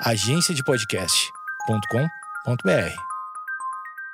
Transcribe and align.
agenciadepodcast.com.br. 0.00 3.00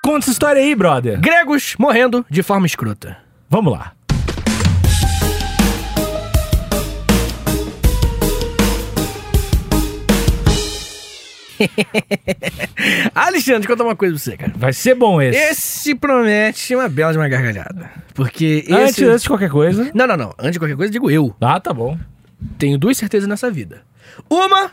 Conta 0.05 0.25
essa 0.25 0.31
história 0.31 0.62
aí, 0.62 0.75
brother. 0.75 1.21
Gregos 1.21 1.75
morrendo 1.79 2.25
de 2.31 2.43
forma 2.43 2.67
escrota. 2.67 3.17
Vamos 3.49 3.73
lá. 3.73 3.95
Alexandre, 13.14 13.68
conta 13.68 13.84
uma 13.84 13.94
coisa 13.94 14.14
pra 14.14 14.22
você, 14.22 14.36
cara. 14.36 14.52
Vai 14.56 14.72
ser 14.72 14.94
bom 14.94 15.20
esse. 15.22 15.38
Esse 15.38 15.94
promete 15.94 16.74
uma 16.74 16.88
bela 16.88 17.12
de 17.12 17.18
uma 17.18 17.28
gargalhada. 17.28 17.90
Porque 18.14 18.64
Antes, 18.68 18.98
esse... 18.98 19.04
antes 19.04 19.22
de 19.22 19.28
qualquer 19.28 19.50
coisa. 19.50 19.90
Não, 19.94 20.06
não, 20.06 20.16
não. 20.16 20.34
Antes 20.38 20.52
de 20.52 20.58
qualquer 20.58 20.76
coisa, 20.76 20.92
digo 20.92 21.10
eu. 21.10 21.34
Ah, 21.40 21.60
tá 21.60 21.72
bom. 21.72 21.98
Tenho 22.58 22.78
duas 22.78 22.96
certezas 22.96 23.28
nessa 23.28 23.50
vida. 23.50 23.82
Uma, 24.28 24.72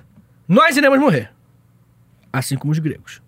nós 0.50 0.76
iremos 0.76 1.00
morrer. 1.00 1.30
Assim 2.34 2.58
como 2.58 2.72
os 2.74 2.80
gregos. 2.80 3.22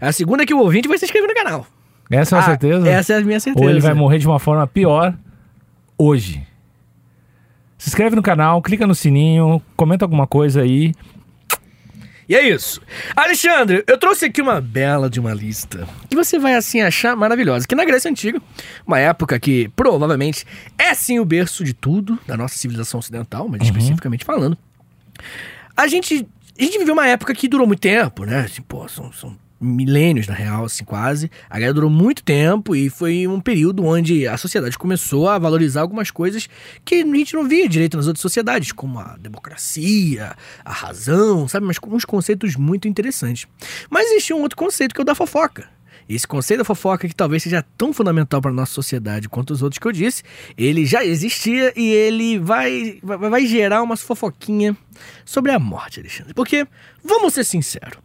A 0.00 0.12
segunda 0.12 0.42
é 0.42 0.46
que 0.46 0.54
o 0.54 0.58
ouvinte 0.58 0.86
vai 0.86 0.98
se 0.98 1.06
inscrever 1.06 1.28
no 1.28 1.34
canal. 1.34 1.66
Essa 2.10 2.34
é 2.34 2.38
uma 2.38 2.42
Ah, 2.44 2.46
certeza? 2.48 2.88
Essa 2.88 3.12
é 3.14 3.16
a 3.18 3.20
minha 3.22 3.40
certeza. 3.40 3.64
Ou 3.64 3.70
ele 3.70 3.80
vai 3.80 3.94
morrer 3.94 4.18
de 4.18 4.26
uma 4.26 4.38
forma 4.38 4.66
pior 4.66 5.14
hoje. 5.96 6.46
Se 7.78 7.88
inscreve 7.88 8.14
no 8.14 8.22
canal, 8.22 8.60
clica 8.60 8.86
no 8.86 8.94
sininho, 8.94 9.62
comenta 9.76 10.04
alguma 10.04 10.26
coisa 10.26 10.60
aí. 10.62 10.92
E 12.28 12.36
é 12.36 12.48
isso. 12.48 12.80
Alexandre, 13.16 13.82
eu 13.88 13.98
trouxe 13.98 14.26
aqui 14.26 14.40
uma 14.40 14.60
bela 14.60 15.10
de 15.10 15.18
uma 15.18 15.34
lista 15.34 15.88
que 16.08 16.14
você 16.14 16.38
vai 16.38 16.54
assim 16.54 16.80
achar 16.80 17.16
maravilhosa. 17.16 17.66
Que 17.66 17.74
na 17.74 17.84
Grécia 17.84 18.10
Antiga, 18.10 18.40
uma 18.86 18.98
época 19.00 19.38
que 19.40 19.68
provavelmente 19.74 20.46
é 20.78 20.94
sim 20.94 21.18
o 21.18 21.24
berço 21.24 21.64
de 21.64 21.74
tudo 21.74 22.18
da 22.26 22.36
nossa 22.36 22.56
civilização 22.56 23.00
ocidental, 23.00 23.48
mas 23.48 23.62
especificamente 23.62 24.24
falando, 24.24 24.56
a 25.76 25.88
gente, 25.88 26.28
a 26.58 26.62
gente 26.62 26.78
viveu 26.78 26.94
uma 26.94 27.06
época 27.06 27.34
que 27.34 27.48
durou 27.48 27.66
muito 27.66 27.80
tempo, 27.80 28.24
né? 28.24 28.40
Assim, 28.40 28.62
pô, 28.62 28.88
são, 28.88 29.12
são 29.12 29.36
milênios 29.60 30.26
na 30.26 30.34
real, 30.34 30.64
assim, 30.64 30.84
quase. 30.84 31.30
A 31.48 31.58
guerra 31.58 31.74
durou 31.74 31.90
muito 31.90 32.22
tempo 32.22 32.74
e 32.74 32.88
foi 32.88 33.26
um 33.26 33.40
período 33.40 33.84
onde 33.84 34.26
a 34.26 34.36
sociedade 34.36 34.78
começou 34.78 35.28
a 35.28 35.38
valorizar 35.38 35.82
algumas 35.82 36.10
coisas 36.10 36.48
que 36.84 36.96
a 36.96 37.04
gente 37.04 37.34
não 37.34 37.46
via 37.46 37.68
direito 37.68 37.96
nas 37.96 38.06
outras 38.06 38.22
sociedades, 38.22 38.72
como 38.72 38.98
a 38.98 39.16
democracia, 39.18 40.34
a 40.64 40.72
razão, 40.72 41.46
sabe? 41.46 41.66
Mas 41.66 41.78
com 41.78 41.94
uns 41.94 42.04
conceitos 42.04 42.56
muito 42.56 42.88
interessantes. 42.88 43.46
Mas 43.90 44.10
existia 44.10 44.34
um 44.34 44.40
outro 44.40 44.56
conceito 44.56 44.94
que 44.94 45.00
é 45.00 45.02
o 45.02 45.04
da 45.04 45.14
fofoca. 45.14 45.68
Esse 46.12 46.26
conceito 46.26 46.58
da 46.58 46.64
fofoca, 46.64 47.06
que 47.06 47.14
talvez 47.14 47.40
seja 47.44 47.64
tão 47.78 47.92
fundamental 47.92 48.40
para 48.42 48.50
nossa 48.50 48.72
sociedade 48.72 49.28
quanto 49.28 49.52
os 49.52 49.62
outros 49.62 49.78
que 49.78 49.86
eu 49.86 49.92
disse, 49.92 50.24
ele 50.58 50.84
já 50.84 51.04
existia 51.04 51.72
e 51.76 51.88
ele 51.92 52.36
vai, 52.36 52.98
vai, 53.00 53.16
vai 53.16 53.46
gerar 53.46 53.80
uma 53.80 53.96
fofoquinha 53.96 54.76
sobre 55.24 55.52
a 55.52 55.58
morte, 55.60 56.00
Alexandre. 56.00 56.34
Porque, 56.34 56.66
vamos 57.04 57.32
ser 57.34 57.44
sinceros, 57.44 57.98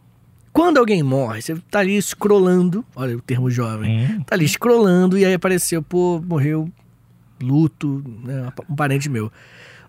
quando 0.52 0.78
alguém 0.78 1.02
morre, 1.02 1.42
você 1.42 1.56
tá 1.68 1.80
ali 1.80 2.00
scrollando, 2.00 2.84
olha 2.94 3.16
o 3.16 3.20
termo 3.20 3.50
jovem, 3.50 4.06
Hum. 4.06 4.22
tá 4.22 4.36
ali 4.36 4.46
scrollando 4.46 5.18
e 5.18 5.24
aí 5.24 5.34
apareceu, 5.34 5.82
pô, 5.82 6.22
morreu, 6.24 6.70
luto, 7.42 8.04
né, 8.24 8.52
um 8.70 8.76
parente 8.76 9.08
meu. 9.08 9.32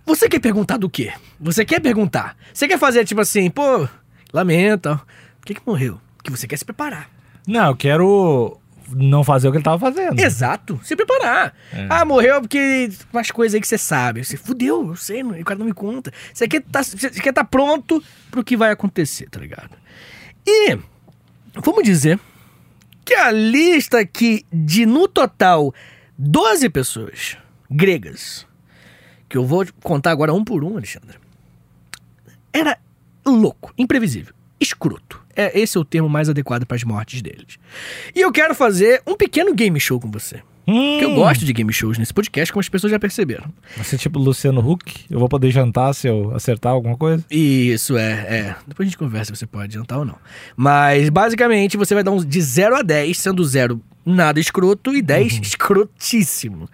Você 0.07 0.27
quer 0.27 0.39
perguntar 0.39 0.77
do 0.77 0.89
quê? 0.89 1.13
Você 1.39 1.63
quer 1.63 1.79
perguntar? 1.79 2.35
Você 2.51 2.67
quer 2.67 2.79
fazer 2.79 3.05
tipo 3.05 3.21
assim, 3.21 3.49
pô, 3.49 3.87
lamenta, 4.33 4.97
por 5.39 5.45
que 5.45 5.53
que 5.53 5.61
morreu? 5.67 6.01
Porque 6.17 6.31
você 6.31 6.47
quer 6.47 6.57
se 6.57 6.65
preparar. 6.65 7.09
Não, 7.47 7.67
eu 7.67 7.75
quero 7.75 8.59
não 8.89 9.23
fazer 9.23 9.47
o 9.47 9.51
que 9.51 9.57
ele 9.57 9.63
tava 9.63 9.79
fazendo. 9.79 10.19
Exato, 10.19 10.79
se 10.83 10.95
preparar. 10.95 11.53
Ah, 11.89 12.05
morreu 12.05 12.41
porque 12.41 12.89
umas 13.11 13.31
coisas 13.31 13.55
aí 13.55 13.61
que 13.61 13.67
você 13.67 13.77
sabe. 13.77 14.23
Você 14.23 14.37
fudeu, 14.37 14.89
eu 14.89 14.95
sei, 14.95 15.23
o 15.23 15.45
cara 15.45 15.57
não 15.57 15.65
me 15.65 15.73
conta. 15.73 16.11
Você 16.33 16.47
quer 16.47 16.61
tá, 16.61 16.83
você 16.83 17.09
quer 17.09 17.33
tá 17.33 17.43
pronto 17.43 18.03
pro 18.29 18.43
que 18.43 18.57
vai 18.57 18.71
acontecer, 18.71 19.29
tá 19.29 19.39
ligado? 19.39 19.71
E 20.45 20.77
vamos 21.55 21.83
dizer 21.83 22.19
que 23.03 23.13
a 23.13 23.31
lista 23.31 23.99
aqui 23.99 24.45
de 24.51 24.85
no 24.85 25.07
total 25.07 25.73
12 26.17 26.69
pessoas 26.69 27.37
gregas, 27.69 28.45
que 29.29 29.37
eu 29.37 29.45
vou 29.45 29.65
contar 29.81 30.11
agora 30.11 30.33
um 30.33 30.43
por 30.43 30.63
um, 30.63 30.77
Alexandre, 30.77 31.17
era 32.51 32.77
louco, 33.25 33.73
imprevisível, 33.77 34.33
escroto. 34.59 35.26
É, 35.37 35.57
esse 35.57 35.77
é 35.77 35.79
o 35.79 35.85
termo 35.85 36.09
mais 36.09 36.27
adequado 36.27 36.65
para 36.65 36.75
as 36.75 36.83
mortes 36.83 37.21
deles. 37.21 37.59
E 38.15 38.19
eu 38.19 38.31
quero 38.31 38.55
fazer 38.55 39.03
um 39.05 39.15
pequeno 39.15 39.53
game 39.53 39.79
show 39.79 39.99
com 39.99 40.09
você. 40.09 40.41
Hum. 40.67 40.97
Porque 40.99 41.05
eu 41.05 41.15
gosto 41.15 41.45
de 41.45 41.53
game 41.53 41.71
shows 41.71 41.97
nesse 41.97 42.13
podcast, 42.13 42.51
como 42.51 42.59
as 42.59 42.67
pessoas 42.67 42.91
já 42.91 42.99
perceberam. 42.99 43.45
Vai 43.75 43.85
ser 43.85 43.97
tipo 43.97 44.19
Luciano 44.19 44.59
Huck. 44.59 45.05
Eu 45.09 45.19
vou 45.19 45.29
poder 45.29 45.49
jantar 45.51 45.93
se 45.93 46.07
eu 46.07 46.35
acertar 46.35 46.73
alguma 46.73 46.97
coisa. 46.97 47.23
Isso, 47.31 47.95
é, 47.95 48.11
é. 48.11 48.55
Depois 48.67 48.85
a 48.85 48.89
gente 48.89 48.97
conversa 48.97 49.33
se 49.33 49.39
você 49.39 49.45
pode 49.45 49.65
adiantar 49.65 49.99
ou 49.99 50.05
não. 50.05 50.17
Mas, 50.57 51.07
basicamente, 51.09 51.77
você 51.77 51.93
vai 51.93 52.03
dar 52.03 52.11
um 52.11 52.17
de 52.17 52.41
0 52.41 52.75
a 52.75 52.81
10, 52.81 53.17
sendo 53.17 53.43
0 53.45 53.79
nada 54.05 54.39
escroto 54.39 54.95
e 54.95 55.01
10 55.01 55.39
escrotíssimo. 55.43 56.67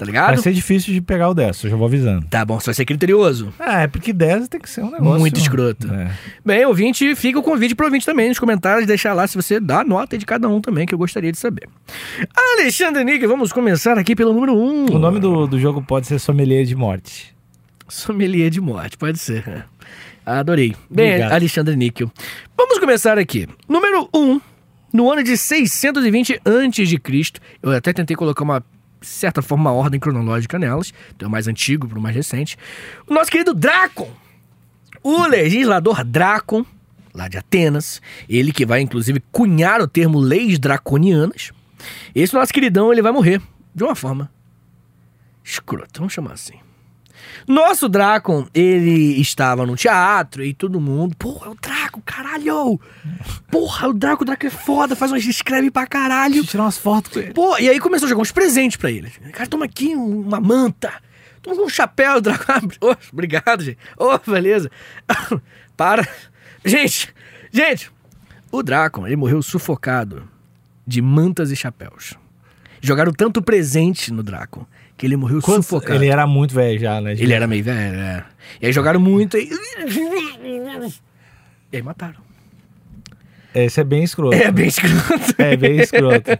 Tá 0.00 0.04
Vai 0.06 0.12
ligado? 0.12 0.42
ser 0.42 0.52
difícil 0.54 0.94
de 0.94 1.00
pegar 1.02 1.28
o 1.28 1.34
10, 1.34 1.64
eu 1.64 1.70
já 1.70 1.76
vou 1.76 1.86
avisando. 1.86 2.26
Tá 2.30 2.42
bom, 2.42 2.58
só 2.58 2.66
vai 2.66 2.74
ser 2.74 2.86
criterioso. 2.86 3.52
Ah, 3.58 3.82
é 3.82 3.86
porque 3.86 4.12
10 4.14 4.48
tem 4.48 4.58
que 4.58 4.70
ser 4.70 4.82
um 4.82 4.90
negócio. 4.90 5.20
Muito 5.20 5.38
escroto. 5.38 5.92
É. 5.92 6.10
Bem, 6.44 6.64
ouvinte, 6.64 7.14
fica 7.14 7.38
o 7.38 7.42
convite 7.42 7.74
pro 7.74 7.84
ouvinte 7.86 8.06
também 8.06 8.28
nos 8.28 8.38
comentários, 8.38 8.86
deixar 8.86 9.12
lá 9.12 9.26
se 9.26 9.36
você 9.36 9.60
dá 9.60 9.84
nota 9.84 10.16
de 10.16 10.24
cada 10.24 10.48
um 10.48 10.58
também, 10.60 10.86
que 10.86 10.94
eu 10.94 10.98
gostaria 10.98 11.30
de 11.30 11.38
saber. 11.38 11.68
Alexandre 12.58 13.04
Nick, 13.04 13.26
vamos 13.26 13.52
começar 13.52 13.98
aqui 13.98 14.16
pelo 14.16 14.32
número 14.32 14.54
1. 14.54 14.56
Um. 14.56 14.94
O 14.94 14.98
nome 14.98 15.20
do, 15.20 15.46
do 15.46 15.60
jogo 15.60 15.82
pode 15.82 16.06
ser 16.06 16.18
Sommelier 16.18 16.64
de 16.64 16.74
Morte. 16.74 17.34
Sommelier 17.86 18.48
de 18.50 18.60
morte, 18.60 18.96
pode 18.96 19.18
ser. 19.18 19.46
é. 19.48 19.64
Adorei. 20.24 20.74
Bem, 20.88 21.08
Obrigado. 21.14 21.32
Alexandre 21.32 21.76
Níquel. 21.76 22.10
Vamos 22.56 22.78
começar 22.78 23.18
aqui. 23.18 23.48
Número 23.68 24.08
1. 24.14 24.18
Um, 24.18 24.40
no 24.92 25.10
ano 25.10 25.22
de 25.22 25.36
620 25.36 26.40
a.C., 26.44 27.32
eu 27.62 27.72
até 27.72 27.92
tentei 27.92 28.16
colocar 28.16 28.44
uma 28.44 28.62
certa 29.00 29.42
forma, 29.42 29.70
uma 29.70 29.78
ordem 29.78 29.98
cronológica 30.00 30.58
nelas, 30.58 30.92
do 31.18 31.28
mais 31.28 31.48
antigo 31.48 31.88
para 31.88 31.98
o 31.98 32.02
mais 32.02 32.14
recente. 32.14 32.56
O 33.06 33.14
nosso 33.14 33.30
querido 33.30 33.54
Dracon, 33.54 34.10
o 35.02 35.26
legislador 35.26 36.04
Dracon, 36.04 36.64
lá 37.14 37.28
de 37.28 37.38
Atenas, 37.38 38.00
ele 38.28 38.52
que 38.52 38.66
vai 38.66 38.80
inclusive 38.80 39.22
cunhar 39.32 39.80
o 39.80 39.88
termo 39.88 40.18
leis 40.18 40.58
draconianas. 40.58 41.52
Esse 42.14 42.34
nosso 42.34 42.52
queridão, 42.52 42.92
ele 42.92 43.02
vai 43.02 43.12
morrer 43.12 43.40
de 43.74 43.84
uma 43.84 43.94
forma 43.94 44.30
escrota, 45.42 45.98
vamos 45.98 46.12
chamar 46.12 46.32
assim. 46.32 46.58
Nosso 47.46 47.88
Dracon, 47.88 48.46
ele 48.54 49.20
estava 49.20 49.66
no 49.66 49.76
teatro 49.76 50.44
e 50.44 50.52
todo 50.54 50.80
mundo, 50.80 51.16
porra, 51.16 51.46
é 51.48 51.50
o 51.50 51.54
Draco, 51.54 52.02
caralho! 52.04 52.80
Porra, 53.50 53.88
o 53.88 53.92
Draco, 53.92 54.22
o 54.22 54.26
Draco 54.26 54.46
é 54.46 54.50
foda, 54.50 54.94
faz 54.96 55.10
umas 55.12 55.24
escreve 55.24 55.70
pra 55.70 55.86
caralho. 55.86 56.34
Deixa 56.34 56.46
eu 56.46 56.50
tirar 56.50 56.62
umas 56.64 56.78
fotos 56.78 57.12
com 57.12 57.18
ele. 57.20 57.32
Pô, 57.32 57.58
e 57.58 57.68
aí 57.68 57.78
começou 57.80 58.06
a 58.06 58.08
jogar 58.08 58.22
uns 58.22 58.32
presentes 58.32 58.76
pra 58.76 58.90
ele. 58.90 59.10
Cara, 59.32 59.48
toma 59.48 59.64
aqui 59.64 59.94
um- 59.96 60.20
uma 60.20 60.40
manta. 60.40 60.92
Toma 61.42 61.62
um 61.62 61.68
chapéu, 61.68 62.16
o 62.16 62.20
Draco. 62.20 62.44
Ô, 62.80 62.94
obrigado, 63.12 63.62
gente. 63.64 63.78
Ô, 63.96 64.18
beleza. 64.30 64.70
Para. 65.76 66.06
Gente, 66.64 67.12
gente. 67.52 67.90
O 68.52 68.62
Dracon, 68.62 69.06
ele 69.06 69.16
morreu 69.16 69.40
sufocado 69.42 70.28
de 70.86 71.00
mantas 71.00 71.50
e 71.50 71.56
chapéus. 71.56 72.14
Jogaram 72.82 73.12
tanto 73.12 73.40
presente 73.40 74.12
no 74.12 74.22
Dracon 74.22 74.66
que 75.00 75.06
ele 75.06 75.16
morreu 75.16 75.40
Quantos- 75.40 75.64
sufocado. 75.64 75.94
Ele 75.94 76.08
era 76.12 76.26
muito 76.26 76.54
velho 76.54 76.78
já, 76.78 77.00
né? 77.00 77.12
Ele 77.18 77.32
era 77.32 77.46
meio 77.46 77.64
velho, 77.64 77.98
é. 77.98 78.22
E 78.60 78.66
aí 78.66 78.72
jogaram 78.72 79.00
muito 79.00 79.38
e... 79.38 79.48
E 81.72 81.76
aí 81.76 81.82
mataram. 81.82 82.20
Esse 83.54 83.80
é 83.80 83.84
bem 83.84 84.04
escroto. 84.04 84.36
É 84.36 84.50
bem 84.52 84.66
escroto. 84.68 85.34
É 85.38 85.56
bem 85.56 85.76
escroto. 85.80 86.30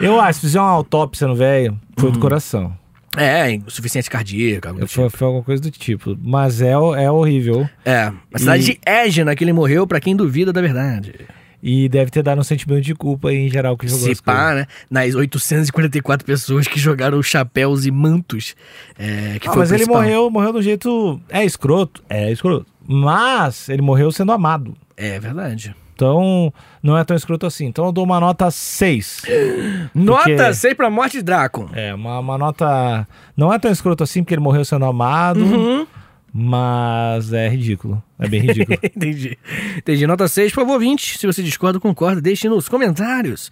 Eu 0.00 0.20
acho, 0.20 0.40
se 0.40 0.46
fizer 0.46 0.60
uma 0.60 0.70
autópsia 0.70 1.26
no 1.26 1.34
velho, 1.34 1.80
foi 1.96 2.12
do 2.12 2.18
coração. 2.18 2.76
É, 3.16 3.50
insuficiência 3.52 4.10
cardíaca. 4.10 4.68
algo 4.68 4.80
do 4.80 4.86
tipo. 4.86 5.00
Foi, 5.00 5.10
foi 5.10 5.26
alguma 5.26 5.42
coisa 5.42 5.60
do 5.62 5.70
tipo. 5.70 6.16
Mas 6.22 6.60
é, 6.62 6.70
é 6.72 7.10
horrível. 7.10 7.68
É, 7.84 8.12
a 8.32 8.38
cidade 8.38 8.62
E- 8.62 8.64
de 8.74 8.80
Égina 8.86 9.34
que 9.34 9.42
ele 9.42 9.52
morreu, 9.52 9.84
pra 9.86 9.98
quem 9.98 10.14
duvida 10.14 10.52
da 10.52 10.60
verdade. 10.60 11.14
E 11.62 11.88
deve 11.88 12.10
ter 12.10 12.22
dado 12.22 12.40
um 12.40 12.44
sentimento 12.44 12.82
de 12.82 12.94
culpa 12.94 13.32
em 13.32 13.48
geral 13.48 13.76
que 13.76 13.86
jogou 13.86 14.14
Se 14.14 14.22
pá, 14.22 14.54
né? 14.54 14.66
Nas 14.90 15.14
844 15.14 16.24
pessoas 16.24 16.66
que 16.66 16.78
jogaram 16.78 17.22
chapéus 17.22 17.84
e 17.84 17.90
mantos. 17.90 18.54
É, 18.98 19.38
que 19.38 19.48
Ah, 19.48 19.52
mas 19.54 19.70
ele 19.70 19.86
morreu, 19.86 20.30
morreu 20.30 20.52
de 20.52 20.58
um 20.58 20.62
jeito. 20.62 21.20
É 21.28 21.44
escroto? 21.44 22.02
É 22.08 22.30
escroto. 22.32 22.66
Mas 22.86 23.68
ele 23.68 23.82
morreu 23.82 24.10
sendo 24.10 24.32
amado. 24.32 24.74
É 24.96 25.20
verdade. 25.20 25.74
Então, 25.94 26.50
não 26.82 26.96
é 26.96 27.04
tão 27.04 27.14
escroto 27.14 27.44
assim. 27.46 27.66
Então 27.66 27.84
eu 27.84 27.92
dou 27.92 28.04
uma 28.04 28.18
nota 28.18 28.50
6. 28.50 29.22
Nota 29.94 30.54
6 30.54 30.72
pra 30.72 30.88
morte 30.88 31.18
de 31.18 31.22
Dracon. 31.22 31.68
É, 31.74 31.94
uma, 31.94 32.18
uma 32.20 32.38
nota. 32.38 33.06
Não 33.36 33.52
é 33.52 33.58
tão 33.58 33.70
escroto 33.70 34.02
assim, 34.02 34.22
porque 34.22 34.32
ele 34.32 34.40
morreu 34.40 34.64
sendo 34.64 34.86
amado. 34.86 35.40
Uhum. 35.40 35.86
Mas 36.32 37.32
é 37.32 37.48
ridículo. 37.48 38.02
É 38.18 38.28
bem 38.28 38.40
ridículo. 38.40 38.78
Entendi. 38.84 39.38
Entendi. 39.76 40.06
Nota 40.06 40.28
6, 40.28 40.52
por 40.52 40.60
favor, 40.60 40.78
20. 40.78 41.18
Se 41.18 41.26
você 41.26 41.42
discorda 41.42 41.78
ou 41.78 41.82
concorda, 41.82 42.20
deixe 42.20 42.48
nos 42.48 42.68
comentários. 42.68 43.50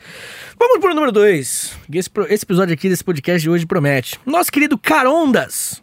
Vamos 0.58 0.78
pro 0.78 0.94
número 0.94 1.10
2. 1.10 1.76
Esse, 1.92 2.10
esse 2.28 2.44
episódio 2.44 2.74
aqui 2.74 2.88
desse 2.88 3.02
podcast 3.02 3.42
de 3.42 3.50
hoje 3.50 3.66
promete. 3.66 4.20
Nosso 4.24 4.52
querido 4.52 4.78
Carondas. 4.78 5.82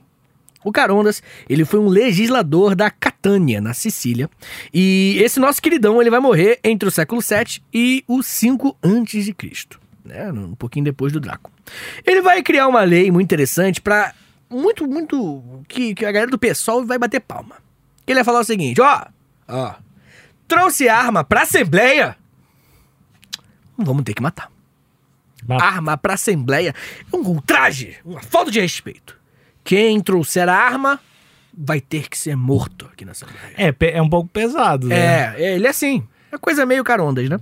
O 0.63 0.71
Carondas, 0.71 1.21
ele 1.47 1.63
foi 1.63 1.79
um 1.79 1.87
legislador 1.87 2.75
da 2.75 2.89
Catânia, 2.89 3.61
na 3.61 3.73
Sicília. 3.73 4.27
E 4.73 5.19
esse 5.21 5.39
nosso 5.39 5.61
queridão, 5.61 6.01
ele 6.01 6.09
vai 6.09 6.19
morrer 6.19 6.59
entre 6.63 6.89
o 6.89 6.91
século 6.91 7.21
7 7.21 7.61
e 7.71 8.03
o 8.07 8.23
5 8.23 8.75
antes 8.81 9.25
de 9.25 9.33
Cristo, 9.33 9.79
né? 10.03 10.31
Um 10.31 10.55
pouquinho 10.55 10.85
depois 10.85 11.13
do 11.13 11.19
Draco. 11.19 11.51
Ele 12.03 12.19
vai 12.19 12.41
criar 12.41 12.67
uma 12.67 12.81
lei 12.81 13.11
muito 13.11 13.25
interessante 13.25 13.79
para 13.79 14.11
muito 14.49 14.87
muito 14.87 15.63
que, 15.67 15.93
que 15.95 16.05
a 16.05 16.11
galera 16.11 16.31
do 16.31 16.37
pessoal 16.37 16.85
vai 16.85 16.97
bater 16.97 17.19
palma. 17.19 17.55
Ele 18.05 18.15
vai 18.15 18.23
falar 18.23 18.39
o 18.39 18.45
seguinte, 18.45 18.79
ó, 18.81 19.05
ó, 19.47 19.75
trouxe 20.47 20.87
arma 20.87 21.23
pra 21.23 21.41
Assembleia, 21.41 22.15
vamos 23.77 24.03
ter 24.03 24.13
que 24.13 24.21
matar. 24.21 24.51
Mata. 25.47 25.63
Arma 25.63 25.97
pra 25.97 26.15
Assembleia 26.15 26.73
é 27.11 27.15
um 27.15 27.19
ultraje, 27.19 27.97
uma 28.03 28.21
falta 28.21 28.49
de 28.49 28.59
respeito. 28.59 29.17
Quem 29.63 29.99
trouxer 29.99 30.47
a 30.49 30.55
arma 30.55 30.99
vai 31.57 31.79
ter 31.79 32.09
que 32.09 32.17
ser 32.17 32.35
morto 32.35 32.87
aqui 32.91 33.05
na 33.05 33.11
Assembleia. 33.11 33.53
É, 33.57 33.73
é 33.97 34.01
um 34.01 34.09
pouco 34.09 34.29
pesado, 34.29 34.87
né? 34.87 35.35
É, 35.35 35.55
ele 35.55 35.67
é 35.67 35.69
assim. 35.69 36.03
É 36.31 36.37
coisa 36.37 36.65
meio 36.65 36.83
carondas, 36.83 37.29
né? 37.29 37.39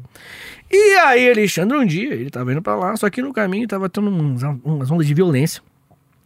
E 0.69 0.95
aí, 0.99 1.29
Alexandre, 1.29 1.77
um 1.77 1.85
dia, 1.85 2.13
ele 2.13 2.29
tava 2.29 2.51
indo 2.51 2.61
pra 2.61 2.75
lá, 2.75 2.95
só 2.97 3.09
que 3.09 3.21
no 3.21 3.33
caminho 3.33 3.67
tava 3.67 3.89
tendo 3.89 4.09
uns, 4.09 4.41
umas 4.63 4.89
ondas 4.89 5.05
de 5.05 5.13
violência. 5.13 5.61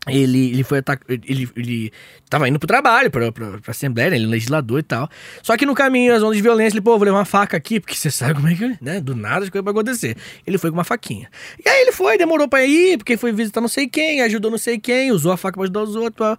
Ele, 0.08 0.52
ele 0.52 0.64
foi 0.64 0.80
atac... 0.80 1.02
ele, 1.10 1.50
ele 1.56 1.92
tava 2.30 2.48
indo 2.48 2.60
pro 2.60 2.68
trabalho, 2.68 3.12
pra, 3.12 3.32
pra, 3.32 3.60
pra 3.60 3.72
Assembleia, 3.72 4.10
né? 4.10 4.16
ele 4.16 4.26
é 4.26 4.30
legislador 4.30 4.80
e 4.80 4.84
tal. 4.84 5.10
Só 5.42 5.58
que 5.58 5.66
no 5.66 5.76
caminho, 5.76 6.14
as 6.14 6.24
ondas 6.24 6.38
de 6.38 6.42
violência, 6.42 6.76
ele, 6.76 6.82
pô, 6.82 6.98
vou 6.98 7.06
levar 7.06 7.18
uma 7.18 7.26
faca 7.26 7.58
aqui, 7.58 7.80
porque 7.80 7.96
você 7.96 8.10
sabe 8.10 8.36
como 8.36 8.48
é 8.48 8.56
que, 8.56 8.78
né? 8.82 9.00
Do 9.00 9.16
nada 9.16 9.46
as 9.46 9.50
coisas 9.50 9.64
vão 9.64 9.72
acontecer. 9.72 10.18
Ele 10.46 10.58
foi 10.58 10.70
com 10.70 10.78
uma 10.78 10.84
faquinha. 10.84 11.30
E 11.64 11.68
aí 11.68 11.82
ele 11.82 11.92
foi, 11.92 12.18
demorou 12.18 12.48
pra 12.48 12.64
ir, 12.66 12.98
porque 12.98 13.18
foi 13.18 13.32
visitar 13.32 13.62
não 13.62 13.68
sei 13.68 13.88
quem, 13.88 14.22
ajudou 14.22 14.50
não 14.50 14.58
sei 14.58 14.80
quem, 14.80 15.12
usou 15.12 15.32
a 15.32 15.38
faca 15.38 15.56
pra 15.56 15.64
ajudar 15.64 15.84
os 15.84 15.96
outros. 15.96 16.16
tal. 16.16 16.38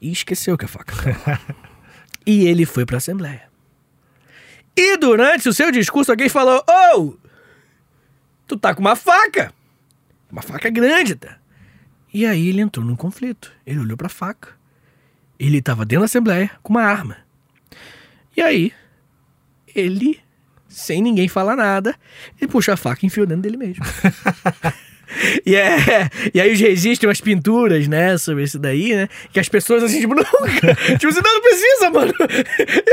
E 0.00 0.10
esqueceu 0.12 0.56
que 0.56 0.64
a 0.64 0.68
faca. 0.68 0.94
e 2.26 2.46
ele 2.46 2.64
foi 2.64 2.86
pra 2.86 2.98
Assembleia. 2.98 3.50
E 4.76 4.96
durante 4.96 5.48
o 5.48 5.52
seu 5.52 5.70
discurso, 5.70 6.10
alguém 6.10 6.28
falou: 6.28 6.64
Ô, 6.94 7.14
tu 8.46 8.56
tá 8.56 8.74
com 8.74 8.80
uma 8.80 8.96
faca. 8.96 9.52
Uma 10.30 10.42
faca 10.42 10.70
grande, 10.70 11.16
tá? 11.16 11.39
E 12.12 12.26
aí 12.26 12.48
ele 12.48 12.60
entrou 12.60 12.84
num 12.84 12.96
conflito. 12.96 13.52
Ele 13.66 13.78
olhou 13.80 13.96
pra 13.96 14.08
faca. 14.08 14.50
Ele 15.38 15.62
tava 15.62 15.84
dentro 15.84 16.00
da 16.00 16.06
Assembleia 16.06 16.50
com 16.62 16.72
uma 16.72 16.82
arma. 16.82 17.16
E 18.36 18.42
aí, 18.42 18.72
ele, 19.74 20.18
sem 20.68 21.00
ninguém 21.02 21.28
falar 21.28 21.56
nada, 21.56 21.94
ele 22.40 22.50
puxa 22.50 22.74
a 22.74 22.76
faca 22.76 23.00
e 23.02 23.06
enfiou 23.06 23.26
dentro 23.26 23.42
dele 23.42 23.56
mesmo. 23.56 23.84
E, 25.44 25.56
é, 25.56 26.08
e 26.32 26.40
aí 26.40 26.52
os 26.52 26.60
registros 26.60 27.08
umas 27.08 27.20
pinturas, 27.20 27.88
né, 27.88 28.16
sobre 28.16 28.44
isso 28.44 28.60
daí, 28.60 28.94
né? 28.94 29.08
Que 29.32 29.40
as 29.40 29.48
pessoas 29.48 29.82
assim, 29.82 29.98
tipo, 30.02 30.14
nunca. 30.14 30.74
tipo, 30.98 31.12
você 31.12 31.20
não, 31.20 31.34
não 31.34 31.40
precisa, 31.40 31.90
mano. 31.90 32.14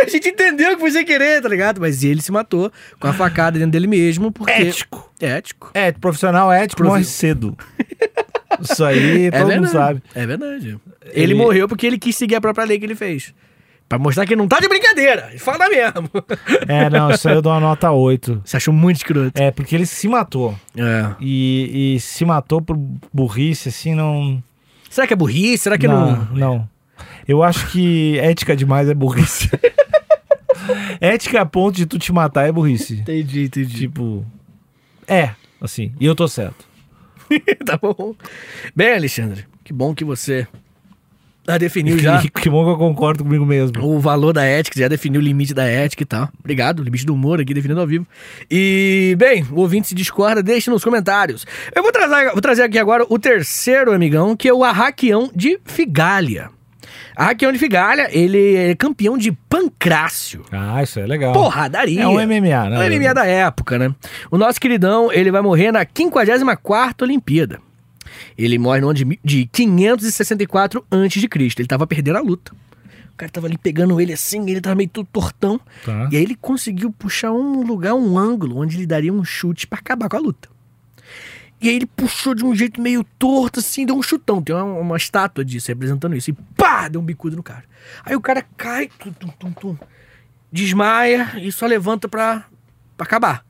A 0.03 0.09
gente 0.09 0.29
entendeu 0.29 0.73
que 0.73 0.79
foi 0.81 0.89
sem 0.89 1.05
querer, 1.05 1.43
tá 1.43 1.47
ligado? 1.47 1.79
Mas 1.79 2.03
ele 2.03 2.19
se 2.19 2.31
matou 2.31 2.71
com 2.99 3.05
a 3.07 3.13
facada 3.13 3.59
dentro 3.59 3.71
dele 3.73 3.85
mesmo, 3.85 4.31
porque. 4.31 4.51
Ético. 4.51 5.13
Ético. 5.21 5.69
É, 5.75 5.91
profissional 5.91 6.51
ético 6.51 6.77
Profi- 6.77 6.89
morre 6.91 7.03
cedo. 7.03 7.55
Isso 8.61 8.83
aí 8.83 9.31
todo 9.31 9.51
mundo 9.53 9.67
sabe. 9.67 10.01
É 10.13 10.25
verdade. 10.25 10.77
Ele... 11.05 11.23
Ele- 11.23 11.33
morreu 11.35 11.67
porque 11.67 11.85
ele 11.85 11.97
quis 11.97 12.15
seguir 12.15 12.35
a 12.35 12.41
própria 12.41 12.65
lei 12.65 12.79
que 12.79 12.85
ele 12.85 12.95
fez. 12.95 13.33
Pra 13.87 13.97
mostrar 13.97 14.25
que 14.25 14.35
não 14.35 14.47
tá 14.49 14.59
de 14.59 14.67
brincadeira. 14.67 15.27
Ele 15.29 15.39
fala 15.39 15.69
mesmo. 15.69 16.09
É, 16.67 16.89
não, 16.89 17.09
isso 17.09 17.27
aí 17.29 17.35
eu 17.35 17.41
dou 17.41 17.53
uma 17.53 17.61
nota 17.61 17.89
8. 17.89 18.41
Você 18.43 18.57
achou 18.57 18.73
muito 18.73 18.97
escroto. 18.97 19.41
É, 19.41 19.49
porque 19.51 19.73
ele 19.73 19.85
se 19.85 20.07
matou. 20.07 20.53
É. 20.75 21.15
E, 21.21 21.95
e 21.95 21.99
se 22.01 22.25
matou 22.25 22.61
por 22.61 22.77
burrice, 23.13 23.69
assim, 23.69 23.95
não. 23.95 24.43
Será 24.89 25.07
que 25.07 25.13
é 25.13 25.15
burrice? 25.15 25.63
Será 25.63 25.77
que 25.77 25.87
não, 25.87 26.11
não. 26.11 26.35
não. 26.35 26.69
Eu 27.25 27.41
acho 27.43 27.67
que 27.71 28.19
ética 28.19 28.55
demais 28.55 28.89
é 28.89 28.93
burrice. 28.93 29.49
ética 30.99 31.41
a 31.41 31.45
ponto 31.45 31.75
de 31.75 31.85
tu 31.85 31.97
te 31.97 32.11
matar 32.11 32.47
é 32.47 32.51
burrice. 32.51 32.95
Entendi, 32.99 33.43
entendi. 33.45 33.79
Tipo. 33.79 34.25
É, 35.07 35.31
assim. 35.61 35.93
E 35.99 36.05
eu 36.05 36.13
tô 36.15 36.27
certo. 36.27 36.66
tá 37.65 37.77
bom. 37.77 38.15
Bem, 38.75 38.93
Alexandre, 38.93 39.45
que 39.63 39.73
bom 39.73 39.93
que 39.93 40.03
você 40.03 40.47
já 41.47 41.57
definiu 41.57 41.97
já 41.97 42.21
Que, 42.21 42.49
bom 42.49 42.65
que 42.65 42.71
eu 42.71 42.77
concordo 42.77 43.23
comigo 43.23 43.45
mesmo. 43.45 43.81
o 43.81 43.99
valor 43.99 44.33
da 44.33 44.43
ética, 44.43 44.77
já 44.79 44.87
definiu 44.89 45.21
o 45.21 45.23
limite 45.23 45.53
da 45.53 45.63
ética 45.63 46.03
e 46.03 46.05
tal. 46.05 46.29
Obrigado, 46.39 46.83
limite 46.83 47.05
do 47.05 47.13
humor 47.13 47.39
aqui 47.39 47.53
definido 47.53 47.79
ao 47.79 47.87
vivo. 47.87 48.05
E, 48.51 49.15
bem, 49.17 49.45
o 49.51 49.61
ouvinte 49.61 49.87
se 49.87 49.95
discorda, 49.95 50.43
deixe 50.43 50.69
nos 50.69 50.83
comentários. 50.83 51.45
Eu 51.73 51.81
vou 51.81 51.91
trazer, 51.91 52.31
vou 52.31 52.41
trazer 52.41 52.63
aqui 52.63 52.77
agora 52.77 53.05
o 53.09 53.17
terceiro 53.17 53.93
amigão, 53.93 54.35
que 54.35 54.49
é 54.49 54.53
o 54.53 54.63
Arraquião 54.63 55.31
de 55.33 55.57
Figalha. 55.63 56.49
Arraquião 57.17 57.51
de 57.51 57.57
Figalha, 57.57 58.07
ele 58.11 58.55
é 58.55 58.75
campeão 58.75 59.17
de 59.17 59.31
pancrácio. 59.31 60.45
Ah, 60.51 60.83
isso 60.83 60.99
é 60.99 61.07
legal. 61.07 61.33
Porradaria. 61.33 62.03
É 62.03 62.07
um 62.07 62.13
MMA, 62.13 62.69
né? 62.69 62.75
É 62.75 62.89
um 62.89 62.99
MMA 62.99 63.13
da 63.13 63.25
época, 63.25 63.79
né? 63.79 63.93
O 64.29 64.37
nosso 64.37 64.61
queridão, 64.61 65.11
ele 65.11 65.31
vai 65.31 65.41
morrer 65.41 65.71
na 65.71 65.83
54ª 65.83 67.01
Olimpíada. 67.01 67.59
Ele 68.37 68.59
morre 68.59 68.81
no 68.81 68.89
ano 68.89 68.93
de, 68.93 69.19
de 69.23 69.45
564 69.47 70.85
a.C. 70.91 71.27
Ele 71.57 71.67
tava 71.67 71.87
perdendo 71.87 72.17
a 72.17 72.21
luta. 72.21 72.51
O 73.13 73.17
cara 73.17 73.31
tava 73.31 73.47
ali 73.47 73.57
pegando 73.57 73.99
ele 73.99 74.13
assim, 74.13 74.47
ele 74.47 74.61
tava 74.61 74.75
meio 74.75 74.89
todo 74.89 75.07
tortão. 75.11 75.59
Tá. 75.83 76.07
E 76.11 76.17
aí 76.17 76.21
ele 76.21 76.35
conseguiu 76.35 76.91
puxar 76.91 77.31
um 77.31 77.63
lugar, 77.63 77.95
um 77.95 78.15
ângulo, 78.15 78.59
onde 78.59 78.77
ele 78.77 78.85
daria 78.85 79.11
um 79.11 79.23
chute 79.23 79.65
pra 79.65 79.79
acabar 79.79 80.07
com 80.07 80.17
a 80.17 80.19
luta. 80.19 80.49
E 81.59 81.69
aí 81.69 81.75
ele 81.75 81.87
puxou 81.87 82.35
de 82.35 82.45
um 82.45 82.55
jeito 82.55 82.79
meio 82.79 83.03
torto, 83.17 83.59
assim, 83.59 83.85
deu 83.85 83.95
um 83.95 84.03
chutão. 84.03 84.41
Tem 84.41 84.55
uma, 84.55 84.63
uma 84.63 84.97
estátua 84.97 85.43
disso, 85.43 85.69
representando 85.69 86.15
isso. 86.15 86.29
E 86.29 86.33
pá, 86.33 86.87
deu 86.87 87.01
um 87.01 87.03
bicudo 87.03 87.35
no 87.35 87.43
cara. 87.43 87.63
Aí 88.05 88.15
o 88.15 88.21
cara 88.21 88.45
cai, 88.55 88.89
tum, 88.99 89.11
tum, 89.11 89.27
tum, 89.29 89.51
tum, 89.51 89.77
desmaia 90.51 91.33
e 91.41 91.51
só 91.51 91.65
levanta 91.65 92.07
pra, 92.07 92.45
pra 92.95 93.05
acabar. 93.05 93.45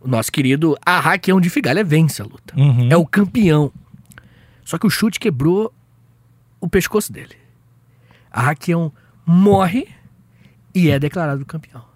O 0.00 0.08
nosso 0.08 0.30
querido 0.30 0.76
Arraquião 0.84 1.40
de 1.40 1.48
Figalha 1.48 1.84
vence 1.84 2.20
a 2.20 2.24
luta. 2.24 2.54
Uhum. 2.56 2.88
É 2.90 2.96
o 2.96 3.06
campeão. 3.06 3.72
Só 4.64 4.76
que 4.76 4.86
o 4.86 4.90
chute 4.90 5.20
quebrou 5.20 5.72
o 6.60 6.68
pescoço 6.68 7.12
dele. 7.12 7.36
Arraquião 8.30 8.92
morre 9.24 9.88
e 10.74 10.90
é 10.90 10.98
declarado 10.98 11.46
campeão. 11.46 11.93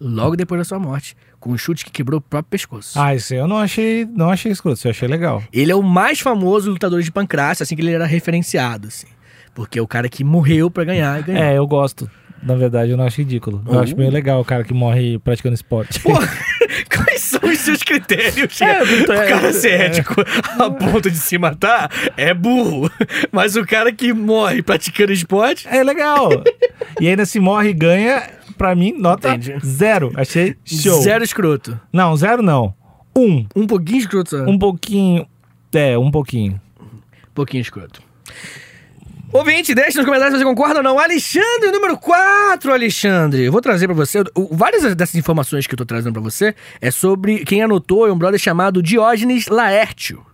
Logo 0.00 0.36
depois 0.36 0.60
da 0.60 0.64
sua 0.64 0.78
morte, 0.78 1.16
com 1.40 1.50
um 1.52 1.56
chute 1.58 1.84
que 1.84 1.90
quebrou 1.90 2.18
o 2.18 2.20
próprio 2.20 2.50
pescoço. 2.50 2.98
Ah, 3.00 3.14
isso 3.14 3.32
eu 3.34 3.48
não 3.48 3.56
achei, 3.58 4.04
não 4.04 4.30
achei 4.30 4.52
escroto, 4.52 4.76
isso 4.78 4.86
eu 4.86 4.90
achei 4.90 5.08
legal. 5.08 5.42
Ele 5.52 5.72
é 5.72 5.74
o 5.74 5.82
mais 5.82 6.20
famoso 6.20 6.70
lutador 6.70 7.00
de 7.02 7.10
pancrácio, 7.10 7.62
assim 7.62 7.74
que 7.74 7.80
ele 7.82 7.92
era 7.92 8.04
referenciado, 8.06 8.88
assim. 8.88 9.06
Porque 9.54 9.78
é 9.78 9.82
o 9.82 9.86
cara 9.88 10.08
que 10.08 10.22
morreu 10.22 10.70
pra 10.70 10.84
ganhar 10.84 11.18
e 11.20 11.22
ganhou. 11.22 11.42
É, 11.42 11.56
eu 11.56 11.66
gosto. 11.66 12.10
Na 12.42 12.54
verdade, 12.54 12.90
eu 12.90 12.96
não 12.98 13.04
acho 13.06 13.16
ridículo. 13.22 13.62
Eu 13.66 13.72
Oh. 13.74 13.78
acho 13.80 13.96
meio 13.96 14.10
legal 14.10 14.38
o 14.40 14.44
cara 14.44 14.62
que 14.62 14.74
morre 14.74 15.18
praticando 15.18 15.54
esporte. 15.54 15.98
Pô, 16.00 16.12
quais 16.94 17.22
são 17.22 17.40
os 17.48 17.58
seus 17.58 17.82
critérios? 17.82 18.60
É, 18.60 18.82
o 18.82 18.86
Vitor, 18.86 19.16
é- 19.16 19.26
cara 19.28 19.52
ser 19.54 19.80
ético 19.80 20.14
a 20.58 20.70
ponto 20.70 21.10
de 21.10 21.16
se 21.16 21.38
matar 21.38 21.90
é 22.16 22.34
burro. 22.34 22.90
Mas 23.32 23.56
o 23.56 23.64
cara 23.64 23.90
que 23.90 24.12
morre 24.12 24.62
praticando 24.62 25.12
esporte. 25.12 25.66
É 25.66 25.82
legal. 25.82 26.28
e 27.00 27.08
ainda 27.08 27.24
se 27.24 27.40
morre 27.40 27.70
e 27.70 27.74
ganha, 27.74 28.22
pra 28.56 28.74
mim, 28.74 28.92
nota 28.96 29.34
Entendi. 29.34 29.54
zero. 29.64 30.12
Achei 30.16 30.56
show. 30.64 31.00
Zero 31.02 31.22
escroto. 31.24 31.78
Não, 31.92 32.16
zero 32.16 32.42
não. 32.42 32.74
Um. 33.16 33.46
Um 33.54 33.66
pouquinho 33.66 33.98
escroto 33.98 34.30
só. 34.30 34.42
Um 34.44 34.58
pouquinho. 34.58 35.26
É, 35.72 35.96
um 35.98 36.10
pouquinho. 36.10 36.60
pouquinho 37.34 37.60
escroto. 37.60 38.02
Ouvinte, 39.32 39.74
deixe 39.74 39.98
nos 39.98 40.06
comentários 40.06 40.38
se 40.38 40.44
você 40.44 40.48
concorda 40.48 40.78
ou 40.78 40.82
não. 40.82 40.98
Alexandre, 40.98 41.70
número 41.70 41.98
4, 41.98 42.72
Alexandre. 42.72 43.44
Eu 43.44 43.52
vou 43.52 43.60
trazer 43.60 43.86
pra 43.86 43.94
você. 43.94 44.22
várias 44.50 44.94
dessas 44.94 45.14
informações 45.16 45.66
que 45.66 45.74
eu 45.74 45.78
tô 45.78 45.84
trazendo 45.84 46.12
pra 46.14 46.22
você 46.22 46.54
é 46.80 46.90
sobre 46.90 47.44
quem 47.44 47.62
anotou 47.62 48.06
é 48.06 48.12
um 48.12 48.16
brother 48.16 48.38
chamado 48.40 48.82
Diógenes 48.82 49.48
Laertio. 49.48 50.24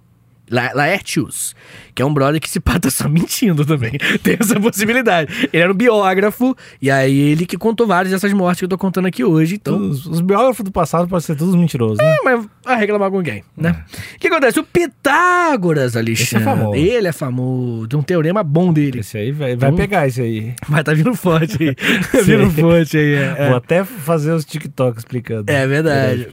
La 0.51 0.71
Laertius, 0.75 1.57
que 1.95 2.03
é 2.03 2.05
um 2.07 2.13
brother 2.13 2.41
que 2.41 2.49
se 2.49 2.61
pá 2.61 2.79
tá 2.81 2.91
só 2.91 3.09
mentindo 3.09 3.65
também. 3.65 3.93
Tem 4.23 4.37
essa 4.41 4.59
possibilidade. 4.61 5.49
Ele 5.53 5.63
era 5.63 5.73
um 5.73 5.75
biógrafo, 5.77 6.57
e 6.81 6.91
aí 6.91 7.19
ele 7.19 7.47
que 7.47 7.57
contou 7.57 7.87
várias 7.87 8.13
dessas 8.13 8.33
mortes 8.33 8.61
que 8.61 8.65
eu 8.65 8.69
tô 8.69 8.79
contando 8.79 9.07
aqui 9.07 9.25
hoje. 9.25 9.57
Então, 9.57 9.77
Os, 9.79 10.07
os 10.07 10.21
biógrafos 10.21 10.65
do 10.65 10.73
passado 10.73 11.09
podem 11.09 11.25
ser 11.25 11.37
todos 11.37 11.55
mentirosos, 11.55 11.99
né? 11.99 12.17
mas 12.25 12.47
vai 12.65 12.79
reclamar 12.79 13.11
com 13.11 13.23
quem, 13.23 13.43
né? 13.57 13.85
O 14.15 14.19
que 14.19 14.29
acontece? 14.29 14.59
O 14.61 14.65
Pitágoras, 14.65 15.97
Alexandre. 15.97 16.45
famoso. 16.45 16.75
Ele 16.77 17.09
é 17.09 17.13
famoso. 17.13 17.89
Tem 17.89 17.99
um 17.99 18.03
teorema 18.03 18.43
bom 18.43 18.73
dele. 18.73 19.01
Esse 19.01 19.19
aí 19.19 19.33
vai, 19.33 19.57
vai 19.57 19.69
Então- 19.71 19.77
pegar 19.77 20.07
esse 20.07 20.21
aí. 20.23 20.55
Mas 20.69 20.85
tá 20.85 20.95
vindo 20.95 21.15
forte 21.15 21.57
aí. 21.63 21.75
tá 22.11 22.21
vindo 22.23 22.51
forte 22.51 22.97
aí. 22.97 23.15
É, 23.15 23.35
Vou 23.47 23.55
é. 23.55 23.57
até 23.57 23.85
fazer 23.85 24.33
os 24.33 24.45
TikTok 24.45 24.99
explicando. 24.99 25.51
É 25.51 25.67
verdade. 25.67 26.29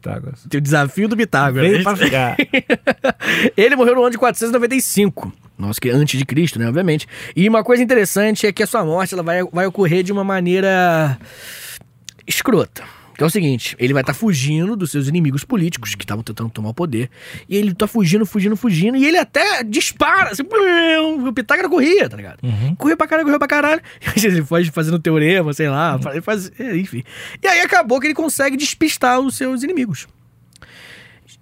Tem 0.50 0.58
o 0.58 0.62
desafio 0.62 1.08
do 1.08 1.18
Pitágoras. 1.18 1.70
Veio 1.70 1.84
pra 1.84 1.96
ficar. 1.98 2.38
Ele 3.58 3.76
morreu 3.76 3.96
no 3.96 4.02
ano 4.02 4.12
de 4.12 4.18
495. 4.18 5.32
Nossa, 5.60 5.80
que 5.80 5.90
antes 5.90 6.18
de 6.18 6.26
Cristo, 6.26 6.58
né? 6.58 6.68
Obviamente. 6.68 7.06
E 7.36 7.48
uma 7.50 7.64
coisa 7.64 7.84
interessante 7.84 8.48
é 8.48 8.52
que 8.52 8.64
a 8.64 8.68
sua 8.68 8.86
morte 8.86 9.14
ela 9.14 9.22
vai, 9.22 9.44
vai 9.44 9.66
ocorrer 9.66 10.04
de 10.04 10.12
uma 10.12 10.24
maneira 10.24 11.20
escrota. 12.26 12.84
Que 13.20 13.24
é 13.24 13.28
o 13.28 13.30
seguinte, 13.30 13.76
ele 13.78 13.92
vai 13.92 14.02
estar 14.02 14.14
fugindo 14.14 14.78
dos 14.78 14.92
seus 14.92 15.10
inimigos 15.10 15.44
políticos 15.44 15.94
que 15.94 16.06
estavam 16.06 16.24
tentando 16.24 16.50
tomar 16.50 16.70
o 16.70 16.74
poder. 16.74 17.10
E 17.50 17.58
ele 17.58 17.74
tá 17.74 17.86
fugindo, 17.86 18.26
fugindo, 18.26 18.56
fugindo. 18.56 18.96
E 18.96 19.06
ele 19.06 19.18
até 19.18 19.62
dispara. 19.62 20.30
Assim, 20.30 20.44
o 20.44 21.34
Pitágoras 21.34 21.70
corria, 21.70 22.08
tá 22.08 22.16
ligado? 22.16 22.40
Uhum. 22.42 22.74
Correu 22.76 22.96
pra 22.96 23.08
caralho, 23.08 23.26
correu 23.26 23.40
pra 23.40 23.48
caralho. 23.50 23.82
Ele 24.24 24.42
foi 24.42 24.64
fazendo 24.66 24.98
teorema, 24.98 25.52
sei 25.52 25.68
lá. 25.68 26.00
Ele 26.12 26.22
faz, 26.22 26.50
é, 26.58 26.78
enfim. 26.78 27.04
E 27.44 27.48
aí 27.48 27.60
acabou 27.60 28.00
que 28.00 28.08
ele 28.08 28.14
consegue 28.14 28.56
despistar 28.56 29.20
os 29.20 29.36
seus 29.36 29.64
inimigos. 29.64 30.08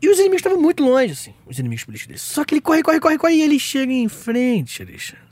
E 0.02 0.10
os 0.10 0.18
inimigos 0.20 0.40
estavam 0.40 0.62
muito 0.62 0.84
longe, 0.84 1.14
assim, 1.14 1.34
os 1.46 1.58
inimigos 1.58 1.84
políticos 1.84 2.08
dele. 2.08 2.20
Só 2.20 2.44
que 2.44 2.54
ele 2.54 2.62
corre, 2.62 2.84
corre, 2.84 3.00
corre, 3.00 3.18
corre 3.18 3.34
e 3.36 3.42
ele 3.42 3.60
chega 3.60 3.92
em 3.92 4.08
frente, 4.08 4.84
Alexandre. 4.84 5.26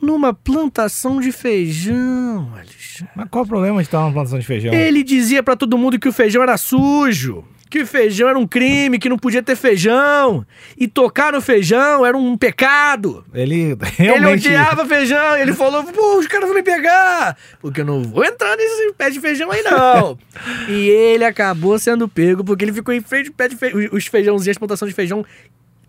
Numa 0.00 0.32
plantação 0.32 1.20
de 1.20 1.32
feijão, 1.32 2.52
Alexandre. 2.54 3.12
Mas 3.14 3.28
qual 3.28 3.44
o 3.44 3.48
problema 3.48 3.76
de 3.82 3.88
estar 3.88 4.00
numa 4.00 4.12
plantação 4.12 4.38
de 4.38 4.46
feijão? 4.46 4.72
Ele 4.72 5.02
dizia 5.02 5.42
pra 5.42 5.56
todo 5.56 5.76
mundo 5.76 5.98
que 5.98 6.08
o 6.08 6.12
feijão 6.12 6.42
era 6.42 6.56
sujo, 6.56 7.44
que 7.68 7.84
feijão 7.84 8.28
era 8.28 8.38
um 8.38 8.46
crime, 8.46 8.98
que 8.98 9.08
não 9.08 9.18
podia 9.18 9.42
ter 9.42 9.56
feijão, 9.56 10.46
e 10.76 10.88
tocar 10.88 11.32
no 11.32 11.40
feijão 11.40 12.04
era 12.04 12.16
um 12.16 12.36
pecado. 12.36 13.24
Ele 13.34 13.58
Ele 13.58 13.78
realmente... 13.96 14.48
odiava 14.48 14.86
feijão, 14.86 15.36
ele 15.36 15.52
falou: 15.52 15.84
pô, 15.84 16.18
os 16.18 16.26
caras 16.26 16.46
vão 16.46 16.56
me 16.56 16.62
pegar, 16.62 17.36
porque 17.60 17.80
eu 17.80 17.84
não 17.84 18.02
vou 18.02 18.24
entrar 18.24 18.56
nesse 18.56 18.92
pé 18.94 19.10
de 19.10 19.20
feijão 19.20 19.50
aí 19.50 19.62
não. 19.62 20.18
e 20.68 20.88
ele 20.88 21.24
acabou 21.24 21.78
sendo 21.78 22.08
pego, 22.08 22.44
porque 22.44 22.64
ele 22.64 22.72
ficou 22.72 22.94
em 22.94 23.00
frente 23.00 23.28
ao 23.28 23.34
pé 23.34 23.48
de 23.48 23.56
feijão, 23.56 23.88
os 23.92 24.06
feijãozinhos, 24.06 24.54
as 24.54 24.58
plantações 24.58 24.90
de 24.90 24.94
feijão, 24.94 25.24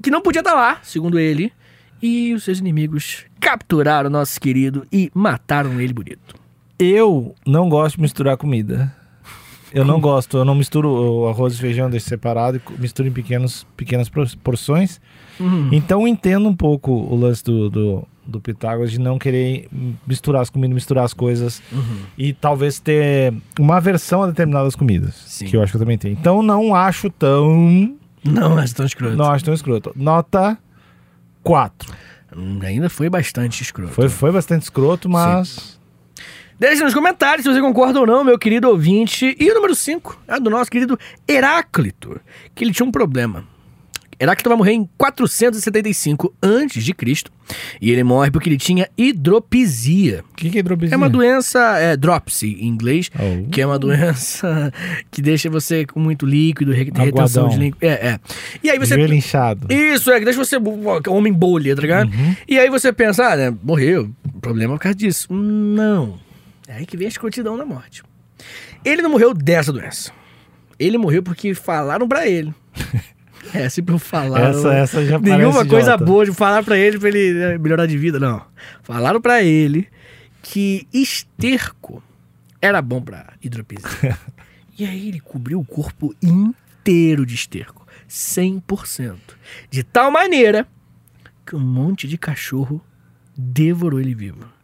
que 0.01 0.11
não 0.11 0.21
podia 0.21 0.39
estar 0.39 0.53
lá, 0.53 0.79
segundo 0.83 1.19
ele. 1.19 1.51
E 2.01 2.33
os 2.33 2.45
seus 2.45 2.59
inimigos 2.59 3.25
capturaram 3.41 4.09
o 4.09 4.11
nosso 4.11 4.39
querido 4.39 4.87
e 4.89 5.11
mataram 5.13 5.81
ele 5.81 5.91
bonito. 5.91 6.33
Eu 6.79 7.35
não 7.45 7.67
gosto 7.67 7.97
de 7.97 8.01
misturar 8.03 8.37
comida. 8.37 8.95
Eu 9.73 9.85
não 9.85 9.99
gosto, 10.01 10.37
eu 10.37 10.45
não 10.45 10.55
misturo 10.55 10.89
o 10.89 11.27
arroz 11.29 11.53
e 11.53 11.57
feijão 11.59 11.89
deixo 11.89 12.07
separado 12.07 12.57
e 12.77 12.81
misturo 12.81 13.07
em 13.07 13.11
pequenos, 13.11 13.65
pequenas 13.77 14.09
por- 14.09 14.27
porções. 14.37 14.99
Uhum. 15.39 15.69
Então 15.71 16.01
eu 16.01 16.07
entendo 16.07 16.47
um 16.49 16.55
pouco 16.55 16.91
o 16.91 17.15
lance 17.15 17.43
do, 17.43 17.69
do, 17.69 18.07
do 18.25 18.41
Pitágoras 18.41 18.91
de 18.91 18.99
não 18.99 19.17
querer 19.19 19.67
misturar 20.07 20.41
as 20.41 20.49
comidas, 20.49 20.73
misturar 20.75 21.05
as 21.05 21.13
coisas 21.13 21.61
Uhum. 21.71 21.99
e 22.17 22.33
talvez 22.33 22.79
ter 22.79 23.33
uma 23.59 23.77
aversão 23.77 24.23
a 24.23 24.27
determinadas 24.27 24.75
comidas. 24.75 25.15
Sim. 25.27 25.45
Que 25.45 25.55
eu 25.55 25.61
acho 25.63 25.71
que 25.71 25.77
eu 25.77 25.81
também 25.81 25.97
tenho. 25.97 26.13
Então 26.13 26.41
não 26.41 26.73
acho 26.75 27.09
tão. 27.09 27.95
Não, 28.23 28.55
mas 28.55 28.73
tão 28.73 28.85
escroto. 28.85 29.15
Não 29.15 29.29
acho 29.31 29.45
tão 29.45 29.53
escroto. 29.53 29.93
Nota 29.95 30.57
4. 31.43 31.93
Hum, 32.35 32.59
Ainda 32.63 32.89
foi 32.89 33.09
bastante 33.09 33.61
escroto. 33.63 33.93
Foi, 33.93 34.09
foi 34.09 34.31
bastante 34.31 34.63
escroto, 34.63 35.07
mas. 35.09 35.78
Deixe 36.59 36.83
nos 36.83 36.93
comentários 36.93 37.45
se 37.45 37.51
você 37.53 37.61
concorda 37.61 37.99
ou 38.01 38.05
não, 38.05 38.23
meu 38.23 38.37
querido 38.37 38.67
ouvinte. 38.69 39.35
E 39.39 39.49
o 39.49 39.53
número 39.55 39.73
5 39.73 40.19
é 40.27 40.39
do 40.39 40.49
nosso 40.49 40.69
querido 40.69 40.99
Heráclito, 41.27 42.19
que 42.53 42.63
ele 42.63 42.73
tinha 42.73 42.85
um 42.85 42.91
problema. 42.91 43.45
Heráclito 44.21 44.49
vai 44.49 44.57
morrer 44.57 44.73
em 44.73 44.89
475 44.97 46.33
a.C. 46.41 47.23
E 47.79 47.89
ele 47.89 48.03
morre 48.03 48.29
porque 48.29 48.49
ele 48.49 48.57
tinha 48.57 48.89
hidropisia. 48.97 50.25
O 50.29 50.35
que, 50.35 50.49
que 50.49 50.57
é 50.57 50.59
hidropisia? 50.59 50.93
É 50.93 50.97
uma 50.97 51.07
doença, 51.09 51.77
é 51.79 51.95
dropsy 51.95 52.57
em 52.59 52.67
inglês, 52.67 53.09
Oh. 53.17 53.49
que 53.49 53.61
é 53.61 53.65
uma 53.65 53.79
doença 53.79 54.73
que 55.09 55.21
deixa 55.21 55.49
você 55.49 55.85
com 55.85 56.01
muito 56.01 56.25
líquido, 56.25 56.73
re- 56.73 56.91
retenção 56.93 57.43
Aguadão. 57.45 57.49
de 57.49 57.57
líquido. 57.57 57.85
É, 57.85 57.91
é. 58.09 58.19
E 58.61 58.69
aí 58.69 58.77
você. 58.77 58.95
Joelho 58.95 59.13
inchado. 59.13 59.73
Isso, 59.73 60.11
é, 60.11 60.19
que 60.19 60.25
deixa 60.25 60.37
você 60.43 60.57
homem 61.07 61.31
bolha, 61.31 61.73
tá 61.73 61.81
ligado? 61.81 62.11
E 62.45 62.59
aí 62.59 62.69
você 62.69 62.91
pensa, 62.91 63.25
ah, 63.25 63.35
né, 63.37 63.55
morreu, 63.63 64.09
problema 64.41 64.73
por 64.75 64.81
causa 64.81 64.95
disso. 64.97 65.31
Não. 65.33 66.19
É 66.69 66.75
aí 66.75 66.85
que 66.85 66.95
vem 66.95 67.07
a 67.07 67.09
escrotidão 67.09 67.57
da 67.57 67.65
morte. 67.65 68.03
Ele 68.85 69.01
não 69.01 69.09
morreu 69.09 69.33
dessa 69.33 69.73
doença. 69.73 70.11
Ele 70.77 70.99
morreu 70.99 71.23
porque 71.23 71.55
falaram 71.55 72.07
pra 72.07 72.27
ele. 72.27 72.53
É, 73.53 73.67
sempre 73.69 73.97
falaram. 73.97 74.49
Essa, 74.49 74.73
essa 74.73 75.05
já 75.05 75.17
Nenhuma 75.17 75.65
coisa 75.65 75.93
idiota. 75.93 76.05
boa 76.05 76.25
de 76.25 76.33
falar 76.33 76.61
pra 76.61 76.77
ele 76.77 76.99
pra 76.99 77.07
ele 77.07 77.33
né, 77.33 77.57
melhorar 77.57 77.87
de 77.87 77.97
vida, 77.97 78.19
não. 78.19 78.45
Falaram 78.83 79.19
pra 79.19 79.41
ele 79.41 79.87
que 80.43 80.85
esterco 80.93 82.03
era 82.61 82.79
bom 82.81 83.01
pra 83.01 83.33
hidropisia. 83.41 84.19
e 84.77 84.85
aí 84.85 85.07
ele 85.07 85.21
cobriu 85.21 85.59
o 85.59 85.65
corpo 85.65 86.13
inteiro 86.21 87.25
de 87.25 87.33
esterco, 87.33 87.87
100%. 88.07 89.15
De 89.71 89.83
tal 89.83 90.11
maneira 90.11 90.67
que 91.43 91.55
um 91.55 91.59
monte 91.59 92.09
de 92.09 92.17
cachorro 92.17 92.79
devorou 93.35 94.01
ele 94.01 94.13
vivo. 94.13 94.58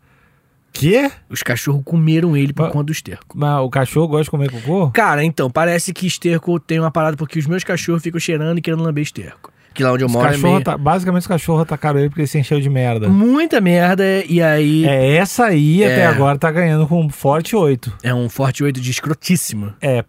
Quê? 0.75 1.09
Os 1.29 1.41
cachorros 1.41 1.81
comeram 1.85 2.35
ele 2.35 2.51
por 2.53 2.63
Mas- 2.63 2.71
conta 2.73 2.85
do 2.85 2.91
esterco. 2.91 3.37
Mas 3.37 3.59
o 3.63 3.69
cachorro 3.69 4.07
gosta 4.09 4.25
de 4.25 4.29
comer 4.31 4.51
cocô? 4.51 4.91
Cara, 4.91 5.23
então, 5.23 5.49
parece 5.49 5.93
que 5.93 6.05
esterco 6.05 6.59
tem 6.59 6.79
uma 6.79 6.91
parada 6.91 7.15
porque 7.15 7.39
os 7.39 7.47
meus 7.47 7.63
cachorros 7.63 8.03
ficam 8.03 8.19
cheirando 8.19 8.57
e 8.57 8.61
querendo 8.61 8.83
lamber 8.83 9.03
esterco. 9.03 9.51
Que 9.73 9.83
lá 9.83 9.91
onde 9.91 10.03
eu 10.03 10.07
Os 10.07 10.13
moro 10.13 10.33
é 10.33 10.37
meio... 10.37 10.61
tá- 10.61 10.77
basicamente 10.77 11.21
os 11.23 11.27
cachorros 11.27 11.61
atacaram 11.63 11.99
ele 11.99 12.07
porque 12.09 12.21
ele 12.21 12.27
se 12.27 12.39
encheu 12.39 12.61
de 12.61 12.69
merda. 12.69 13.09
Muita 13.09 13.59
merda 13.59 14.03
e 14.25 14.41
aí 14.41 14.85
é, 14.85 14.89
É, 14.89 15.15
essa 15.17 15.45
aí 15.47 15.83
É. 15.83 15.91
até 15.93 16.05
agora 16.05 16.37
tá 16.37 16.49
ganhando 16.49 16.87
com 16.87 17.01
um 17.03 17.09
forte 17.09 17.55
8. 17.57 17.93
um 18.05 18.29
forte 18.29 18.63
8 18.63 18.79
de 18.79 18.89
escrotíssimo. 18.91 19.73
É, 19.81 20.03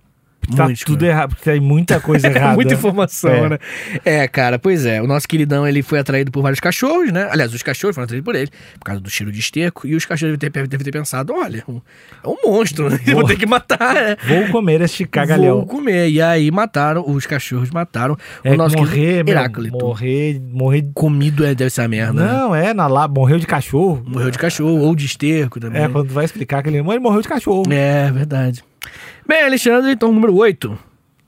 tá 0.46 0.64
Muito 0.64 0.78
tudo 0.84 0.92
escroto. 0.92 1.04
errado, 1.06 1.28
porque 1.30 1.50
tem 1.50 1.60
muita 1.60 1.98
coisa 2.00 2.26
errada. 2.28 2.54
muita 2.54 2.74
informação, 2.74 3.30
É. 3.30 3.48
né? 3.50 3.58
É, 4.04 4.28
cara, 4.28 4.58
pois 4.58 4.84
é. 4.86 5.00
O 5.02 5.06
nosso 5.06 5.26
queridão, 5.26 5.66
ele 5.66 5.82
foi 5.82 5.98
atraído 5.98 6.30
por 6.30 6.42
vários 6.42 6.60
cachorros, 6.60 7.12
né? 7.12 7.28
Aliás, 7.30 7.52
os 7.54 7.62
cachorros 7.62 7.94
foram 7.94 8.04
atraídos 8.04 8.24
por 8.24 8.34
ele, 8.34 8.50
por 8.78 8.84
causa 8.84 9.00
do 9.00 9.08
cheiro 9.10 9.32
de 9.32 9.40
esterco. 9.40 9.86
E 9.86 9.94
os 9.94 10.04
cachorros 10.04 10.36
devem 10.38 10.50
ter, 10.52 10.66
devem 10.68 10.84
ter 10.84 10.92
pensado, 10.92 11.32
olha, 11.34 11.64
um- 11.68 11.80
é 12.22 12.28
um 12.28 12.36
monstro, 12.44 12.90
né? 12.90 12.98
Vou 13.12 13.24
ter 13.24 13.36
que 13.36 13.46
matar, 13.46 13.94
né? 13.94 14.16
Vou 14.26 14.48
comer 14.48 14.80
este 14.82 15.04
cagalhão. 15.06 15.56
Vou 15.58 15.66
comer. 15.66 16.08
E 16.10 16.20
aí 16.20 16.50
mataram, 16.50 17.04
os 17.06 17.26
cachorros 17.26 17.70
mataram 17.70 18.16
É, 18.44 18.52
o 18.52 18.56
nosso 18.56 18.76
morrer, 18.76 18.96
querido 19.24 19.30
Heráclito. 19.30 19.78
morrer, 19.78 20.40
morrer... 20.52 20.84
Comido 20.94 21.44
é, 21.44 21.54
deve 21.54 21.70
ser 21.70 21.82
a 21.82 21.88
merda, 21.88 22.12
né? 22.24 22.32
Não, 22.32 22.54
é, 22.54 22.72
na 22.74 22.86
lá, 22.86 23.06
morreu 23.08 23.38
de 23.38 23.46
cachorro. 23.46 24.02
Morreu 24.06 24.30
de 24.30 24.38
cachorro 24.38 24.78
ou 24.80 24.94
de 24.94 25.06
esterco 25.06 25.58
também. 25.60 25.82
É, 25.82 25.88
quando 25.88 26.08
tu 26.08 26.14
vai 26.14 26.24
explicar 26.24 26.62
que 26.62 26.68
ele 26.68 26.80
morreu 26.82 27.20
de 27.22 27.28
cachorro. 27.28 27.64
É, 27.70 28.10
verdade. 28.10 28.62
Bem, 29.26 29.42
Alexandre, 29.42 29.92
então, 29.92 30.12
número 30.12 30.34
8. 30.34 30.78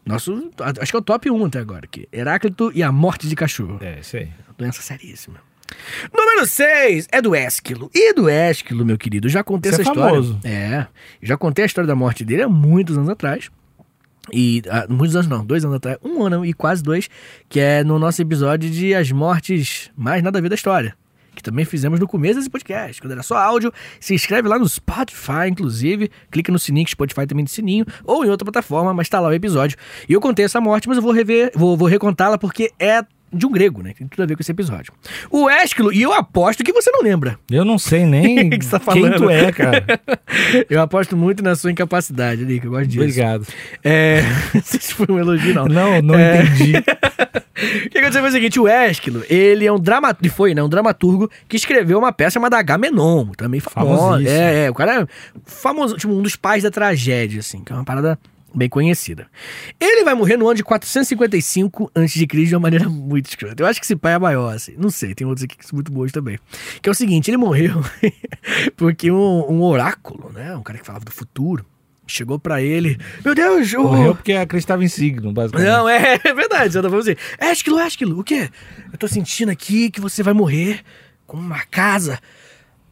Nosso, 0.06 0.50
acho 0.80 0.90
que 0.90 0.96
é 0.96 0.98
o 0.98 1.02
top 1.02 1.30
1 1.30 1.44
até 1.44 1.58
agora 1.58 1.84
aqui. 1.84 2.08
Heráclito 2.12 2.72
e 2.74 2.82
a 2.82 2.90
morte 2.90 3.28
de 3.28 3.36
cachorro. 3.36 3.78
É, 3.82 4.00
isso 4.00 4.16
aí. 4.16 4.28
Doença 4.56 4.80
seríssima. 4.80 5.36
Número 6.16 6.46
6 6.46 7.08
é 7.12 7.20
do 7.20 7.34
Ésquilo. 7.34 7.90
E 7.94 8.14
do 8.14 8.28
Ésquilo, 8.28 8.84
meu 8.84 8.96
querido, 8.96 9.26
eu 9.26 9.30
já 9.30 9.44
contei 9.44 9.70
Esse 9.70 9.82
essa 9.82 9.90
é 9.90 9.92
história. 9.92 10.14
famoso. 10.14 10.40
É. 10.44 10.86
eu 11.20 11.28
Já 11.28 11.36
contei 11.36 11.62
a 11.64 11.66
história 11.66 11.86
da 11.86 11.94
morte 11.94 12.24
dele 12.24 12.42
há 12.42 12.48
muitos 12.48 12.96
anos 12.96 13.10
atrás. 13.10 13.50
E. 14.32 14.62
ah, 14.70 14.86
muitos 14.88 15.14
anos 15.14 15.28
não, 15.28 15.44
dois 15.44 15.64
anos 15.64 15.76
atrás. 15.76 15.98
Um 16.02 16.24
ano 16.24 16.44
e 16.44 16.52
quase 16.54 16.82
dois. 16.82 17.08
Que 17.48 17.60
é 17.60 17.84
no 17.84 17.98
nosso 17.98 18.20
episódio 18.22 18.70
de 18.70 18.94
As 18.94 19.12
Mortes 19.12 19.90
Mais 19.96 20.22
Nada 20.22 20.38
a 20.38 20.42
Ver 20.42 20.48
da 20.48 20.54
História. 20.54 20.96
Que 21.38 21.42
também 21.42 21.64
fizemos 21.64 22.00
no 22.00 22.06
começo 22.08 22.34
desse 22.34 22.50
podcast. 22.50 23.00
Quando 23.00 23.12
era 23.12 23.22
só 23.22 23.36
áudio, 23.36 23.72
se 24.00 24.12
inscreve 24.12 24.48
lá 24.48 24.58
no 24.58 24.68
Spotify, 24.68 25.48
inclusive. 25.48 26.10
Clica 26.30 26.50
no 26.50 26.58
sininho, 26.58 26.84
que 26.84 26.90
Spotify 26.90 27.26
também 27.26 27.44
tem 27.44 27.54
sininho. 27.54 27.86
Ou 28.04 28.24
em 28.24 28.28
outra 28.28 28.44
plataforma, 28.44 28.92
mas 28.92 29.08
tá 29.08 29.20
lá 29.20 29.28
o 29.28 29.32
episódio. 29.32 29.76
E 30.08 30.12
eu 30.12 30.20
contei 30.20 30.44
essa 30.44 30.60
morte, 30.60 30.88
mas 30.88 30.96
eu 30.96 31.02
vou 31.02 31.12
rever, 31.12 31.52
vou, 31.54 31.76
vou 31.76 31.86
recontá-la 31.86 32.36
porque 32.36 32.72
é 32.78 33.02
de 33.32 33.46
um 33.46 33.50
grego, 33.50 33.82
né? 33.82 33.92
Tem 33.96 34.06
tudo 34.06 34.22
a 34.22 34.26
ver 34.26 34.34
com 34.36 34.42
esse 34.42 34.50
episódio. 34.52 34.92
O 35.30 35.48
Ésquilo, 35.50 35.92
e 35.92 36.00
eu 36.02 36.12
aposto 36.12 36.62
que 36.64 36.72
você 36.72 36.90
não 36.90 37.02
lembra. 37.02 37.38
Eu 37.50 37.64
não 37.64 37.78
sei 37.78 38.04
nem 38.06 38.48
O 38.48 38.50
que 38.50 38.64
você 38.64 38.78
tá 38.78 38.92
quem 38.92 39.02
falando? 39.02 39.16
tu 39.18 39.30
é, 39.30 39.52
cara. 39.52 39.84
Eu 40.68 40.80
aposto 40.80 41.16
muito 41.16 41.42
na 41.42 41.54
sua 41.56 41.70
incapacidade, 41.70 42.44
Nick. 42.44 42.64
Eu 42.64 42.70
gosto 42.72 42.86
disso. 42.86 43.02
Obrigado. 43.02 43.46
É. 43.84 44.22
Não 44.54 44.62
sei 44.62 44.80
se 44.80 44.94
foi 44.94 45.06
um 45.10 45.18
elogio, 45.18 45.54
não. 45.54 45.66
Não, 45.66 46.00
não 46.02 46.14
É. 46.14 46.42
entendi. 46.42 46.72
O 46.78 47.90
que 47.90 47.98
aconteceu 47.98 48.20
foi 48.20 48.28
o 48.30 48.32
seguinte: 48.32 48.60
o 48.60 48.68
Ésquilo, 48.68 49.22
ele 49.28 49.66
é 49.66 49.72
um 49.72 49.78
dramaturgo. 49.78 50.34
Foi, 50.34 50.54
né? 50.54 50.62
Um 50.62 50.68
dramaturgo 50.68 51.30
que 51.48 51.56
escreveu 51.56 51.98
uma 51.98 52.12
peça 52.12 52.32
chamada 52.32 52.56
Agamenon, 52.58 53.26
também 53.36 53.60
famosa. 53.60 54.00
Famosíssimo. 54.00 54.38
É, 54.38 54.64
é. 54.66 54.70
O 54.70 54.74
cara 54.74 55.02
é 55.02 55.06
famoso, 55.44 55.96
tipo, 55.96 56.12
um 56.12 56.22
dos 56.22 56.36
pais 56.36 56.62
da 56.62 56.70
tragédia, 56.70 57.40
assim, 57.40 57.62
que 57.64 57.72
é 57.72 57.74
uma 57.76 57.84
parada 57.84 58.18
bem 58.54 58.68
conhecida. 58.68 59.26
Ele 59.78 60.04
vai 60.04 60.14
morrer 60.14 60.36
no 60.36 60.46
ano 60.46 60.56
de 60.56 60.64
455 60.64 61.90
a.C. 61.94 62.26
de 62.26 62.54
uma 62.54 62.60
maneira 62.60 62.88
muito 62.90 63.26
escrota. 63.26 63.62
Eu 63.62 63.66
acho 63.66 63.80
que 63.80 63.86
esse 63.86 63.96
pai 63.96 64.14
é 64.14 64.18
maior, 64.18 64.54
assim. 64.54 64.74
Não 64.76 64.90
sei, 64.90 65.14
tem 65.14 65.26
outros 65.26 65.44
aqui 65.44 65.56
que 65.56 65.66
são 65.66 65.76
muito 65.76 65.92
bons 65.92 66.12
também. 66.12 66.38
Que 66.82 66.88
é 66.88 66.92
o 66.92 66.94
seguinte: 66.94 67.30
ele 67.30 67.36
morreu 67.36 67.82
porque 68.76 69.10
um, 69.10 69.50
um 69.50 69.62
oráculo, 69.62 70.30
né? 70.32 70.56
Um 70.56 70.62
cara 70.62 70.78
que 70.78 70.86
falava 70.86 71.04
do 71.04 71.12
futuro. 71.12 71.64
Chegou 72.10 72.38
pra 72.38 72.62
ele, 72.62 72.98
meu 73.22 73.34
Deus, 73.34 73.70
o, 73.74 73.82
Morreu 73.82 74.14
porque 74.14 74.32
acreditava 74.32 74.82
em 74.82 74.88
signo, 74.88 75.30
basicamente. 75.30 75.68
não, 75.68 75.86
é, 75.86 76.18
é 76.24 76.32
verdade. 76.32 76.74
Eu 76.74 76.82
tô 76.82 76.88
falando 76.88 77.06
assim. 77.06 77.20
Ésquilo, 77.38 77.78
Ésquilo, 77.78 78.18
o 78.18 78.24
quê? 78.24 78.48
Eu 78.90 78.96
tô 78.96 79.06
sentindo 79.06 79.50
aqui 79.50 79.90
que 79.90 80.00
você 80.00 80.22
vai 80.22 80.32
morrer 80.32 80.80
com 81.26 81.36
uma 81.36 81.60
casa. 81.66 82.18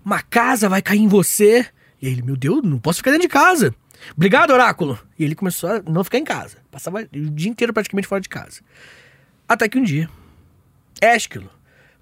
Uma 0.04 0.20
casa 0.20 0.68
vai 0.68 0.82
cair 0.82 1.00
em 1.00 1.08
você. 1.08 1.64
E 2.00 2.06
ele, 2.08 2.20
meu 2.20 2.36
Deus, 2.36 2.62
não 2.62 2.78
posso 2.78 2.98
ficar 2.98 3.10
dentro 3.10 3.26
de 3.26 3.32
casa. 3.32 3.74
Obrigado, 4.14 4.52
oráculo. 4.52 4.98
E 5.18 5.24
ele 5.24 5.34
começou 5.34 5.70
a 5.70 5.82
não 5.82 6.04
ficar 6.04 6.18
em 6.18 6.24
casa. 6.24 6.58
Passava 6.70 7.00
o 7.00 7.30
dia 7.30 7.50
inteiro 7.50 7.72
praticamente 7.72 8.08
fora 8.08 8.20
de 8.20 8.28
casa. 8.28 8.60
Até 9.48 9.68
que 9.68 9.78
um 9.78 9.82
dia, 9.82 10.08
Ésquilo, 11.00 11.50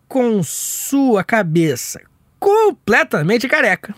com 0.08 0.42
sua 0.42 1.22
cabeça 1.22 2.00
completamente 2.38 3.48
careca, 3.48 3.94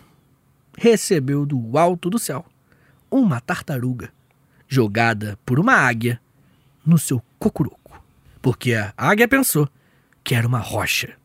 recebeu 0.77 1.45
do 1.45 1.77
alto 1.77 2.09
do 2.09 2.19
céu 2.19 2.45
uma 3.09 3.39
tartaruga 3.39 4.11
jogada 4.67 5.37
por 5.45 5.59
uma 5.59 5.73
águia 5.73 6.19
no 6.85 6.97
seu 6.97 7.21
cocuroco. 7.39 8.01
Porque 8.41 8.73
a 8.73 8.93
águia 8.97 9.27
pensou 9.27 9.67
que 10.23 10.35
era 10.35 10.47
uma 10.47 10.59
rocha. 10.59 11.15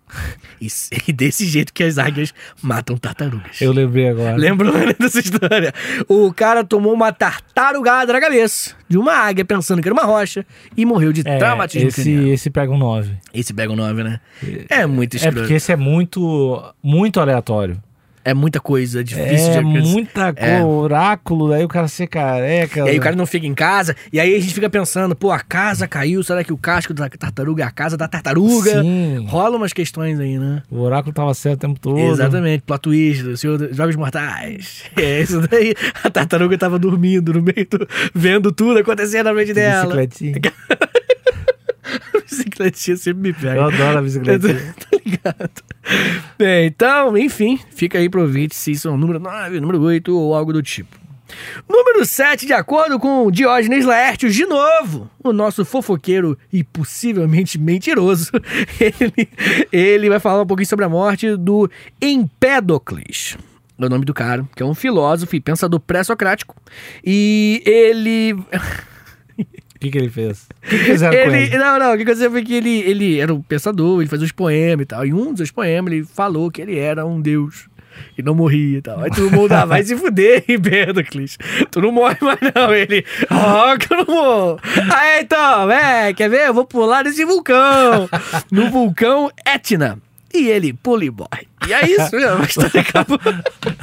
E, 0.61 0.67
e 1.09 1.13
desse 1.13 1.47
jeito 1.47 1.73
que 1.73 1.83
as 1.83 1.99
águias 1.99 2.33
matam 2.63 2.97
tartarugas. 2.97 3.61
Eu 3.61 3.73
lembrei 3.73 4.09
agora. 4.09 4.37
Lembrou 4.37 4.73
dessa 4.99 5.21
história? 5.21 5.73
O 6.09 6.33
cara 6.33 6.65
tomou 6.65 6.93
uma 6.93 7.13
tartarugada 7.13 8.13
na 8.13 8.21
cabeça 8.21 8.75
de 8.89 8.99
uma 8.99 9.13
águia 9.15 9.45
pensando 9.45 9.81
que 9.83 9.89
era 9.89 9.95
uma 9.95 10.05
rocha 10.05 10.45
e 10.77 10.85
morreu 10.85 11.13
de 11.13 11.23
É, 11.27 11.39
traumatismo 11.39 11.89
esse, 11.89 12.03
craniano. 12.03 12.29
esse 12.33 12.51
pega 12.51 12.73
um 12.73 12.79
9. 12.79 13.11
Esse 13.33 13.55
pega 13.55 13.73
o 13.73 13.77
9, 13.77 14.03
né? 14.05 14.21
É 14.69 14.87
muito 14.87 15.15
É 15.15 15.17
escroto. 15.17 15.39
porque 15.41 15.55
esse 15.55 15.73
é 15.73 15.77
muito, 15.77 16.63
muito 16.83 17.19
aleatório. 17.21 17.83
É 18.25 18.33
muita 18.35 18.61
coisa 18.61 19.03
difícil 19.03 19.51
de 19.51 19.51
É 19.51 19.57
alcançar. 19.59 19.89
muita 19.93 20.33
É. 20.37 20.61
cor, 20.61 20.67
oráculo, 20.85 21.53
aí 21.53 21.65
o 21.65 21.69
cara 21.69 21.89
ser 21.89 22.07
careca. 22.07 22.81
E 22.87 22.91
aí 22.91 22.99
o 22.99 23.01
cara 23.01 23.17
não 23.17 23.27
fica 23.27 23.47
em 23.47 23.55
casa, 23.55 23.97
e 24.13 24.21
aí 24.21 24.35
a 24.35 24.41
gente 24.41 24.55
fica 24.55 24.71
pensando, 24.71 25.15
pô, 25.17 25.31
a 25.33 25.41
casa 25.41 25.89
caiu, 25.89 26.23
será 26.23 26.45
que 26.45 26.53
o 26.53 26.57
casco 26.57 26.95
da 26.95 27.09
tartaruga 27.09 27.65
é 27.65 27.67
a 27.67 27.71
casa 27.71 27.97
da 27.97 28.07
tartaruga? 28.07 28.83
Sim. 28.83 29.25
Rola 29.29 29.57
umas 29.57 29.73
questões 29.73 30.21
aí, 30.21 30.39
né? 30.39 30.63
O 30.71 30.81
oráculo 30.81 31.13
tava 31.13 31.35
certo 31.35 31.59
o 31.65 31.69
tempo 31.69 31.81
todo. 31.81 31.99
Exatamente, 31.99 32.63
plot 32.63 32.81
twist, 32.83 33.23
do 33.23 33.37
Senhor 33.37 33.59
dos 33.59 33.77
Jogos 33.77 33.97
Mortais. 33.97 34.85
É 34.97 35.21
isso 35.23 35.41
daí. 35.49 35.75
A 36.05 36.11
tartaruga 36.11 36.57
tava 36.57 36.79
dormindo 36.79 37.33
no 37.33 37.43
meio 37.43 37.67
do... 37.69 37.87
vendo 38.15 38.53
tudo 38.53 38.79
acontecendo 38.79 39.25
na 39.27 39.35
frente 39.35 39.53
dela. 39.53 39.83
Bicicletinha. 39.97 40.41
Bicicletinha 42.71 42.97
sempre 42.97 43.23
me 43.23 43.33
pega. 43.33 43.57
Eu 43.57 43.65
adoro 43.65 43.99
a 43.99 44.03
bicicletinha. 44.03 44.75
tá 44.79 44.99
ligado? 45.05 45.63
Bem, 46.39 46.67
então, 46.67 47.17
enfim, 47.17 47.59
fica 47.75 47.99
aí 47.99 48.09
pro 48.09 48.23
ouvinte 48.23 48.55
se 48.55 48.73
isso 48.73 48.89
é 48.89 48.91
o 48.91 48.97
número 48.97 49.19
9, 49.19 49.61
número 49.61 49.81
8 49.81 50.17
ou 50.17 50.35
algo 50.35 50.53
do 50.53 50.63
tipo. 50.63 51.03
Número 51.69 52.05
7, 52.05 52.45
de 52.47 52.53
acordo 52.53 52.99
com 52.99 53.31
Diógenes 53.31 53.87
Laertius, 53.87 54.35
de 54.35 54.45
novo, 54.45 55.11
o 55.25 55.33
nosso 55.33 55.65
fofoqueiro 55.65 56.37
e 56.53 56.63
possivelmente 56.63 57.59
mentiroso, 57.59 58.31
ele, 58.79 59.29
ele 59.73 60.11
vai 60.11 60.21
falar 60.21 60.43
um 60.43 60.47
pouquinho 60.47 60.69
sobre 60.69 60.85
a 60.85 60.89
morte 60.91 61.35
do 61.37 61.71
Empédocles. 62.01 63.39
É 63.79 63.87
o 63.87 63.89
nome 63.89 64.05
do 64.05 64.13
cara, 64.15 64.47
que 64.55 64.63
é 64.63 64.67
um 64.67 64.75
filósofo 64.75 65.35
e 65.35 65.41
pensador 65.41 65.81
pré-socrático. 65.81 66.55
E 67.05 67.63
ele 67.65 68.37
que, 69.83 69.91
que 69.91 69.99
ele 69.99 70.09
fez? 70.09 70.47
O 70.65 70.69
que, 70.69 70.79
que 70.79 70.85
fizeram 70.85 71.13
com 71.13 71.35
ele, 71.35 71.45
ele? 71.45 71.59
não, 71.59 71.79
não, 71.79 71.93
o 71.93 71.97
que 71.97 72.03
aconteceu 72.03 72.31
foi 72.31 72.45
que 72.45 72.55
ele, 72.55 72.81
ele 72.81 73.19
era 73.19 73.35
um 73.35 73.43
pensador, 73.43 74.01
ele 74.01 74.09
fazia 74.09 74.25
os 74.25 74.33
poemas 74.33 74.85
e 74.85 74.87
tal. 74.87 75.05
E 75.05 75.13
um 75.13 75.35
dos 75.35 75.51
poemas 75.51 75.93
ele 75.93 76.05
falou 76.05 76.51
que 76.51 76.63
ele 76.63 76.79
era 76.79 77.05
um 77.05 77.21
deus. 77.21 77.67
E 78.17 78.23
não 78.23 78.35
morria 78.35 78.79
e 78.79 78.83
tal. 78.83 79.01
Aí 79.01 79.11
todo 79.11 79.31
mundo, 79.31 79.53
ah, 79.53 79.67
vai 79.67 79.83
se 79.83 79.95
fuder, 79.97 80.45
Empédocles. 80.49 81.37
Tu 81.71 81.81
não 81.81 81.93
morre 81.93 82.17
mais 82.23 82.39
não. 82.55 82.75
Ele, 82.75 83.05
ó, 83.31 83.77
que 83.77 83.93
eu 83.93 83.99
não 83.99 84.15
morro. 84.15 84.61
Aí 84.95 85.21
então, 85.21 85.71
é, 85.71 86.13
quer 86.15 86.31
ver? 86.31 86.47
Eu 86.47 86.55
vou 86.55 86.65
pular 86.65 87.05
nesse 87.05 87.25
vulcão. 87.25 88.09
No 88.51 88.71
vulcão 88.71 89.31
Etna. 89.47 89.99
E 90.33 90.49
ele 90.49 90.73
pula 90.73 91.05
e 91.05 91.11
morre. 91.11 91.47
E 91.69 91.73
é 91.75 91.87
isso, 91.87 92.17
meu, 92.17 92.39
a 92.39 92.45
história 92.45 92.81
acabou. 92.81 93.21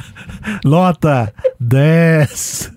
Nota 0.64 1.32
10. 1.60 2.72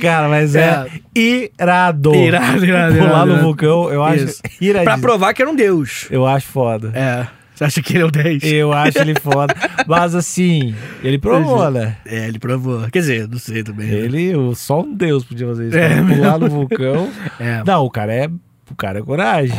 Cara, 0.00 0.28
mas 0.28 0.54
é, 0.54 0.86
irado. 1.14 2.14
Irado, 2.14 2.64
irado, 2.64 2.94
Pular 2.94 3.06
irado, 3.08 3.26
no 3.26 3.32
irado. 3.32 3.42
vulcão, 3.42 3.90
eu 3.90 4.02
acho 4.02 4.24
Isso. 4.24 4.42
iradíssimo. 4.60 4.84
Pra 4.84 4.98
provar 4.98 5.34
que 5.34 5.42
era 5.42 5.50
um 5.50 5.56
deus. 5.56 6.06
Eu 6.10 6.26
acho 6.26 6.46
foda. 6.48 6.90
É. 6.94 7.26
Você 7.54 7.64
acha 7.64 7.82
que 7.82 7.92
ele 7.94 8.02
é 8.02 8.06
o 8.06 8.10
10? 8.10 8.42
Eu 8.44 8.72
acho 8.72 8.98
ele 8.98 9.14
foda. 9.20 9.54
Mas 9.86 10.14
assim, 10.14 10.74
ele 11.02 11.18
provou, 11.18 11.70
né? 11.70 11.96
É, 12.06 12.26
ele 12.26 12.38
provou. 12.38 12.80
Quer 12.90 13.00
dizer, 13.00 13.28
não 13.28 13.38
sei 13.38 13.62
também. 13.62 13.86
né? 13.88 13.94
Ele, 13.94 14.32
só 14.54 14.80
um 14.80 14.94
deus 14.94 15.22
podia 15.24 15.46
fazer 15.46 15.68
isso. 15.68 15.76
É, 15.76 15.88
cara. 15.90 16.02
Pular 16.06 16.38
no 16.38 16.48
vulcão. 16.48 17.08
É. 17.38 17.62
Não, 17.64 17.84
o 17.84 17.90
cara 17.90 18.12
é. 18.14 18.28
O 18.70 18.74
cara 18.74 19.00
é 19.00 19.02
coragem. 19.02 19.54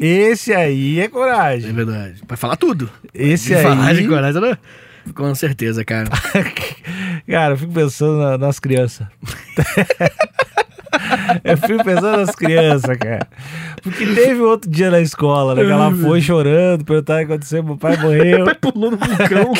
Esse 0.00 0.52
aí 0.52 0.98
é 0.98 1.04
É 1.04 1.08
coragem. 1.08 1.72
verdade. 1.72 2.22
Pra 2.26 2.36
falar 2.36 2.56
tudo. 2.56 2.90
Esse 3.14 3.48
De 3.50 3.54
aí. 3.54 3.62
falar 3.62 3.94
de 3.94 4.06
coragem, 4.08 4.40
né? 4.40 4.58
Com 5.14 5.34
certeza, 5.34 5.84
cara. 5.84 6.08
Cara, 7.28 7.52
eu 7.54 7.58
fico 7.58 7.72
pensando 7.72 8.18
na- 8.18 8.38
nas 8.38 8.58
crianças. 8.58 9.06
eu 11.44 11.56
fico 11.58 11.84
pensando 11.84 12.16
nas 12.18 12.34
crianças, 12.34 12.96
cara. 12.96 13.26
Porque 13.82 14.06
teve 14.06 14.40
outro 14.40 14.70
dia 14.70 14.90
na 14.90 15.00
escola, 15.00 15.54
né? 15.54 15.62
Que 15.64 15.70
ela 15.70 15.94
foi 15.94 16.20
chorando, 16.22 16.84
perguntando 16.84 17.18
o 17.22 17.26
que 17.26 17.32
aconteceu, 17.32 17.62
meu 17.62 17.76
pai 17.76 17.96
morreu. 17.98 18.44
Vai 18.46 18.54
pulou 18.54 18.90
no 18.92 18.96
vulcão. 18.96 19.52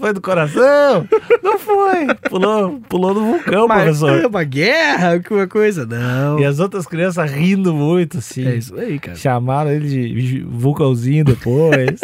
Foi 0.00 0.12
do 0.14 0.20
coração? 0.22 1.06
Não 1.42 1.58
foi. 1.58 2.06
Pulou, 2.30 2.80
pulou 2.88 3.14
no 3.14 3.20
vulcão, 3.32 3.68
Mas 3.68 3.80
é 3.80 3.84
professor. 3.84 4.26
uma 4.26 4.44
guerra, 4.44 5.12
alguma 5.14 5.46
coisa? 5.46 5.84
Não. 5.86 6.38
E 6.40 6.44
as 6.44 6.58
outras 6.60 6.86
crianças 6.86 7.30
rindo 7.30 7.74
muito, 7.74 8.18
assim. 8.18 8.46
É 8.46 8.56
isso 8.56 8.74
aí, 8.78 8.98
cara. 8.98 9.16
Chamaram 9.18 9.70
ele 9.70 9.88
de 9.88 10.40
vulcãozinho 10.40 11.24
depois. 11.24 12.00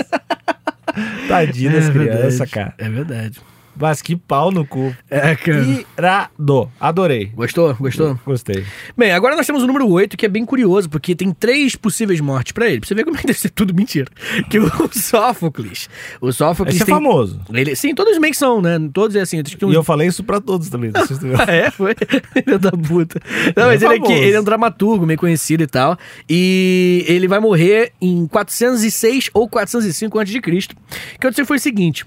Tadinho 1.28 1.72
das 1.72 1.88
É 1.88 1.90
crianças, 1.90 2.50
cara. 2.50 2.74
É 2.78 2.88
verdade. 2.88 3.40
Mas 3.80 4.02
que 4.02 4.14
pau 4.14 4.50
no 4.50 4.66
cu. 4.66 4.94
É, 5.08 5.34
cara. 5.34 5.64
Irado. 5.98 6.70
Adorei. 6.78 7.26
Gostou? 7.34 7.74
Gostou? 7.74 8.18
Gostei. 8.26 8.64
Bem, 8.96 9.12
agora 9.12 9.34
nós 9.34 9.46
temos 9.46 9.62
o 9.62 9.66
número 9.66 9.88
8, 9.88 10.16
que 10.16 10.26
é 10.26 10.28
bem 10.28 10.44
curioso, 10.44 10.88
porque 10.90 11.14
tem 11.14 11.32
três 11.32 11.74
possíveis 11.74 12.20
mortes 12.20 12.52
pra 12.52 12.68
ele. 12.68 12.80
Pra 12.80 12.88
você 12.88 12.94
ver 12.94 13.04
como 13.04 13.16
é 13.16 13.20
que 13.20 13.26
deve 13.28 13.38
ser 13.38 13.50
tudo 13.50 13.74
mentira. 13.74 14.10
Que 14.48 14.58
o 14.58 14.70
Sófocles. 14.92 15.88
O 16.20 16.32
Sófocles 16.32 16.74
Esse 16.74 16.82
é 16.82 16.86
tem... 16.86 16.94
famoso. 16.94 17.40
Ele, 17.52 17.74
sim, 17.74 17.94
todos 17.94 18.18
meio 18.18 18.32
que 18.32 18.38
são, 18.38 18.60
né? 18.60 18.78
Todos 18.92 19.16
é 19.16 19.20
assim. 19.20 19.38
E 19.38 19.74
eu 19.74 19.82
falei 19.82 20.08
isso 20.08 20.22
pra 20.22 20.40
todos 20.40 20.68
também. 20.68 20.90
Ah, 21.38 21.52
é? 21.52 21.70
Foi? 21.70 21.94
Filho 21.94 22.58
da 22.58 22.70
puta. 22.70 23.20
Não, 23.56 23.66
mas 23.66 23.82
é 23.82 23.86
ele, 23.86 23.94
é 23.94 24.00
que, 24.00 24.12
ele 24.12 24.36
é 24.36 24.40
um 24.40 24.44
dramaturgo 24.44 25.06
meio 25.06 25.18
conhecido 25.18 25.62
e 25.62 25.66
tal. 25.66 25.96
E 26.28 27.04
ele 27.08 27.28
vai 27.28 27.38
morrer 27.38 27.92
em 28.00 28.26
406 28.26 29.30
ou 29.32 29.48
405 29.48 30.18
a.C. 30.18 30.40
Que 30.40 30.76
aconteceu 31.18 31.46
foi 31.46 31.56
o 31.56 31.60
seguinte. 31.60 32.04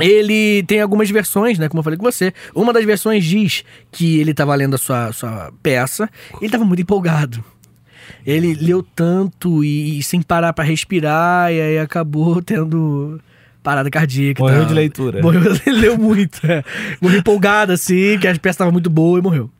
Ele 0.00 0.62
tem 0.64 0.80
algumas 0.80 1.10
versões, 1.10 1.58
né? 1.58 1.68
Como 1.68 1.80
eu 1.80 1.84
falei 1.84 1.98
com 1.98 2.04
você. 2.04 2.32
Uma 2.54 2.72
das 2.72 2.84
versões 2.84 3.24
diz 3.24 3.64
que 3.90 4.18
ele 4.18 4.34
tava 4.34 4.54
lendo 4.54 4.74
a 4.74 4.78
sua, 4.78 5.12
sua 5.12 5.52
peça 5.62 6.08
e 6.40 6.44
ele 6.44 6.52
tava 6.52 6.64
muito 6.64 6.82
empolgado. 6.82 7.42
Ele 8.24 8.54
leu 8.54 8.82
tanto 8.82 9.64
e, 9.64 9.98
e 9.98 10.02
sem 10.02 10.20
parar 10.20 10.52
pra 10.52 10.64
respirar, 10.64 11.52
e 11.52 11.60
aí 11.60 11.78
acabou 11.78 12.42
tendo 12.42 13.20
parada 13.62 13.90
cardíaca. 13.90 14.42
Morreu 14.42 14.58
tal. 14.58 14.66
de 14.66 14.74
leitura. 14.74 15.22
Morreu, 15.22 15.42
ele 15.66 15.80
leu 15.80 15.98
muito. 15.98 16.40
É. 16.46 16.62
Morreu 17.00 17.18
empolgado, 17.18 17.72
assim, 17.72 18.18
que 18.18 18.28
a 18.28 18.38
peça 18.38 18.58
tava 18.58 18.70
muito 18.70 18.90
boa 18.90 19.18
e 19.18 19.22
morreu. 19.22 19.50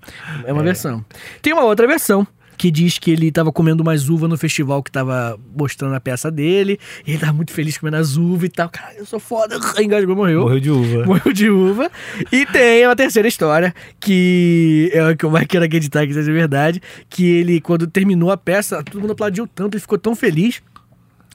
É 0.44 0.53
uma 0.53 0.62
versão. 0.62 1.05
Tem 1.42 1.53
uma 1.53 1.64
outra 1.64 1.87
versão. 1.87 2.27
Que 2.57 2.71
diz 2.71 2.99
que 2.99 3.11
ele 3.11 3.31
tava 3.31 3.53
comendo 3.53 3.83
umas 3.83 4.09
uvas 4.09 4.29
no 4.29 4.37
festival 4.37 4.83
que 4.83 4.90
tava 4.90 5.38
mostrando 5.57 5.95
a 5.95 6.01
peça 6.01 6.31
dele. 6.31 6.79
E 7.07 7.12
ele 7.12 7.19
tava 7.19 7.33
muito 7.33 7.53
feliz 7.53 7.79
comendo 7.79 7.97
as 7.97 8.16
uvas 8.16 8.45
e 8.45 8.53
tal. 8.53 8.69
Cara, 8.69 8.95
eu 8.97 9.07
sou 9.07 9.21
foda. 9.21 9.59
Engasgou 9.81 10.14
e 10.14 10.16
morreu. 10.16 10.40
Morreu 10.42 10.61
de 10.61 10.71
uva. 10.71 11.05
Morreu 11.07 11.33
de 11.33 11.51
uva. 11.51 11.90
E 12.33 12.47
tem 12.47 12.87
uma 12.87 12.97
terceira 12.97 13.29
história, 13.29 13.75
que 14.01 14.90
é 14.92 15.11
o 15.11 15.16
que 15.16 15.25
eu 15.25 15.31
mais 15.31 15.47
quero 15.47 15.64
acreditar 15.64 16.07
que 16.07 16.14
seja 16.14 16.33
verdade, 16.33 16.81
que 17.09 17.25
ele, 17.25 17.61
quando 17.61 17.87
terminou 17.87 18.31
a 18.31 18.37
peça, 18.37 18.83
todo 18.83 19.01
mundo 19.01 19.12
aplaudiu 19.12 19.47
tanto, 19.47 19.75
ele 19.75 19.81
ficou 19.81 19.99
tão 19.99 20.14
feliz. 20.14 20.62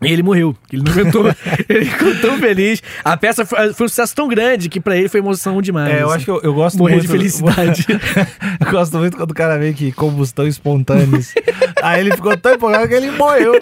E 0.04 0.12
ele 0.12 0.24
morreu, 0.24 0.56
ele 0.74 0.82
não 0.84 0.92
aguentou. 0.92 1.26
ele 1.70 1.86
ficou 1.86 2.16
tão 2.16 2.38
feliz. 2.40 2.82
A 3.04 3.16
peça 3.16 3.46
foi, 3.46 3.72
foi 3.74 3.86
um 3.86 3.90
sucesso 3.90 4.16
tão 4.16 4.28
grande 4.28 4.68
que 4.68 4.80
pra 4.80 4.98
ele 4.98 5.08
foi 5.08 5.20
emoção 5.20 5.62
demais. 5.62 5.94
É, 5.94 6.02
eu 6.02 6.08
assim. 6.08 6.16
acho 6.16 6.26
que 6.26 6.32
eu, 6.32 6.42
eu 6.42 6.54
gosto 6.54 6.78
Morrer 6.80 6.94
muito. 6.94 7.06
de 7.06 7.12
felicidade. 7.12 7.86
eu 8.66 8.72
gosto 8.72 8.98
muito 8.98 9.16
quando 9.16 9.32
o 9.32 9.36
cara 9.36 9.58
vem 9.60 9.74
que 9.74 9.92
combustão 9.92 10.48
espontâneos. 10.48 11.34
Aí 11.84 12.00
ele 12.02 12.16
ficou 12.16 12.36
tão 12.38 12.54
empolgado 12.54 12.88
que 12.88 12.94
ele 12.96 13.12
morreu. 13.12 13.62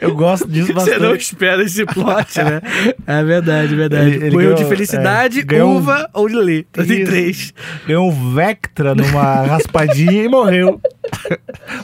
Eu 0.00 0.14
gosto 0.14 0.46
disso 0.46 0.66
Você 0.68 0.72
bastante. 0.74 1.00
não 1.00 1.14
espera 1.14 1.62
esse 1.62 1.84
plot, 1.86 2.38
né? 2.38 2.60
É 3.06 3.24
verdade, 3.24 3.74
verdade. 3.74 4.06
Ele- 4.10 4.26
ele 4.26 4.30
Morreu 4.30 4.50
de 4.50 4.56
ganhou- 4.56 4.68
felicidade, 4.70 5.40
é, 5.40 5.42
ganhou 5.42 5.70
um- 5.72 5.76
uva 5.78 6.08
ou 6.12 6.28
de 6.28 6.36
lei. 6.36 6.66
Tem 6.70 6.84
Isso. 6.84 7.04
três. 7.10 7.54
Deu 7.86 8.02
um 8.04 8.34
Vectra 8.34 8.94
numa 8.94 9.42
raspadinha 9.46 10.22
e 10.24 10.28
morreu. 10.28 10.80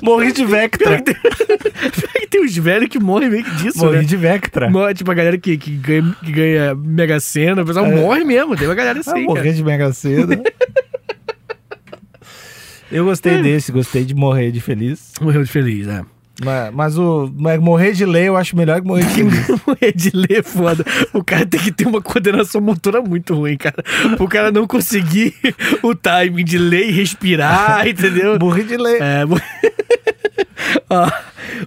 Morri 0.03 0.33
de 0.33 0.45
Vectra. 0.45 1.03
Tem 2.31 2.45
uns 2.45 2.57
velhos 2.57 2.89
que 2.89 2.99
morrem 2.99 3.31
meio 3.31 3.45
que 3.45 3.51
disso, 3.57 3.79
Morri 3.79 3.99
né? 3.99 4.03
de 4.05 4.17
Vectra. 4.17 4.69
Morre, 4.71 4.95
tipo, 4.95 5.11
a 5.11 5.15
galera 5.15 5.39
que, 5.39 5.57
que, 5.57 5.71
ganha, 5.71 6.17
que 6.25 6.33
ganha 6.33 6.75
Mega 6.75 7.19
Sena, 7.21 7.63
o 7.63 7.67
pessoal 7.67 7.87
É. 7.87 7.95
morre 7.95 8.25
mesmo. 8.25 8.57
Tem 8.57 8.67
uma 8.69 8.75
galera 8.75 8.99
Ah, 8.99 9.11
assim, 9.11 9.25
morrer 9.25 9.43
cara. 9.43 9.55
de 9.55 9.65
Mega 9.65 9.93
Sena. 9.93 10.43
Eu 12.91 13.05
gostei 13.05 13.43
desse, 13.43 13.73
gostei 13.73 14.05
de 14.05 14.15
morrer 14.15 14.53
de 14.53 14.61
feliz. 14.61 15.13
Morreu 15.21 15.43
de 15.43 15.51
feliz, 15.51 15.87
né? 15.87 16.05
Mas, 16.45 16.73
mas 16.75 16.99
o 16.99 17.33
mas 17.35 17.59
morrer 17.59 17.93
de 17.93 18.05
lei 18.05 18.29
eu 18.29 18.37
acho 18.37 18.55
melhor 18.57 18.81
que 18.81 18.87
morrer 18.87 19.05
de. 19.07 19.23
Morrer 19.67 19.93
de 19.93 20.11
ler 20.15 20.39
é 20.39 20.43
foda. 20.43 20.85
O 21.15 21.25
cara 21.25 21.45
tem 21.47 21.59
que 21.59 21.73
ter 21.73 21.87
uma 21.89 22.01
coordenação 22.01 22.61
motora 22.61 23.01
muito 23.01 23.35
ruim, 23.35 23.57
cara. 23.57 23.83
O 24.21 24.29
cara 24.29 24.53
não 24.53 24.67
conseguir 24.67 25.35
o 25.83 25.95
timing 25.95 26.45
de 26.45 26.59
ler 26.59 26.89
e 26.89 26.93
respirar, 26.93 27.89
entendeu? 27.89 28.39
morrer 28.39 28.65
de 28.65 28.77
lei. 28.77 28.99
É, 29.01 29.25
mo- 29.25 29.37
Ó, 29.37 30.06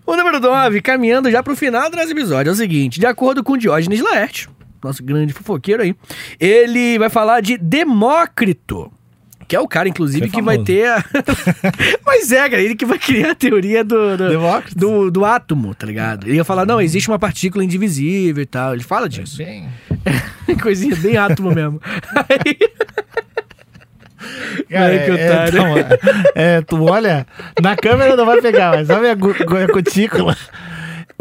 o 0.06 0.16
número 0.16 0.40
9, 0.40 0.82
caminhando 0.82 1.30
já 1.30 1.44
pro 1.44 1.56
final 1.56 1.90
do 1.90 1.98
nosso 1.98 2.12
episódio, 2.12 2.50
é 2.50 2.54
o 2.54 2.56
seguinte: 2.56 3.00
de 3.00 3.06
acordo 3.06 3.44
com 3.44 3.58
Diógenes 3.58 4.02
Laertes, 4.02 4.48
nosso 4.84 5.04
grande 5.04 5.34
fofoqueiro 5.34 5.84
aí, 5.84 5.96
ele 6.40 6.98
vai 6.98 7.10
falar 7.10 7.42
de 7.42 7.58
Demócrito. 7.58 8.92
Que 9.48 9.56
é 9.56 9.60
o 9.60 9.68
cara, 9.68 9.90
inclusive, 9.90 10.30
Foi 10.30 10.30
que 10.30 10.42
vai 10.44 10.60
ter 10.60 10.88
a... 10.88 11.04
Mas 12.06 12.32
é, 12.32 12.48
cara, 12.48 12.62
ele 12.62 12.76
que 12.76 12.86
vai 12.86 13.00
criar 13.00 13.32
a 13.32 13.36
teoria 13.36 13.84
do... 13.84 14.16
do... 14.16 14.30
Do, 14.76 15.10
do 15.10 15.26
átomo, 15.26 15.74
tá 15.74 15.88
ligado? 15.88 16.28
Ele 16.28 16.36
ia 16.36 16.44
falar, 16.44 16.68
não, 16.68 16.80
existe 16.80 17.10
uma 17.10 17.18
partícula 17.18 17.64
indivisível 17.64 18.44
e 18.44 18.46
tal. 18.46 18.76
Ele 18.76 18.84
fala 18.84 19.10
disso. 19.10 19.38
Bem... 19.38 19.68
Coisinha 20.62 20.96
bem 20.98 21.18
átomo 21.18 21.52
mesmo. 21.52 21.82
Aí, 22.30 22.60
Cara, 24.70 24.86
Ai, 24.86 25.00
que 25.00 25.12
é, 25.12 25.48
então, 25.48 25.78
é, 25.78 26.56
é, 26.58 26.62
tu 26.62 26.84
olha, 26.86 27.26
na 27.62 27.76
câmera 27.76 28.16
não 28.16 28.26
vai 28.26 28.42
pegar, 28.42 28.72
mas 28.76 28.88
sabe 28.88 29.10
a, 29.10 29.16
gu- 29.16 29.36
a 29.64 29.72
cutícula? 29.72 30.36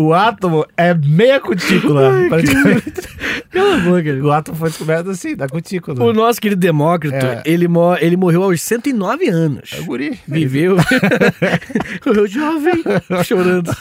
O 0.01 0.15
átomo 0.15 0.65
é 0.77 0.95
meia 0.95 1.41
cutícula. 1.41 2.13
praticamente. 2.29 2.93
Cala 3.51 3.75
a 3.75 3.79
boca. 3.81 4.25
O 4.25 4.31
átomo 4.31 4.57
foi 4.57 4.69
descoberto 4.69 5.11
assim, 5.11 5.35
da 5.35 5.49
cutícula. 5.49 6.05
O 6.05 6.13
nosso 6.13 6.41
querido 6.41 6.61
Demócrito, 6.61 7.17
É. 7.17 7.43
ele, 7.45 7.67
mo- 7.67 7.97
ele 8.01 8.17
morreu 8.17 8.45
aos 8.45 8.61
109 8.63 9.29
anos. 9.29 9.71
É 9.77 9.81
guri. 9.81 10.19
Viveu. 10.29 10.77
morreu 12.07 12.27
jovem, 12.29 12.85
chorando. 13.25 13.75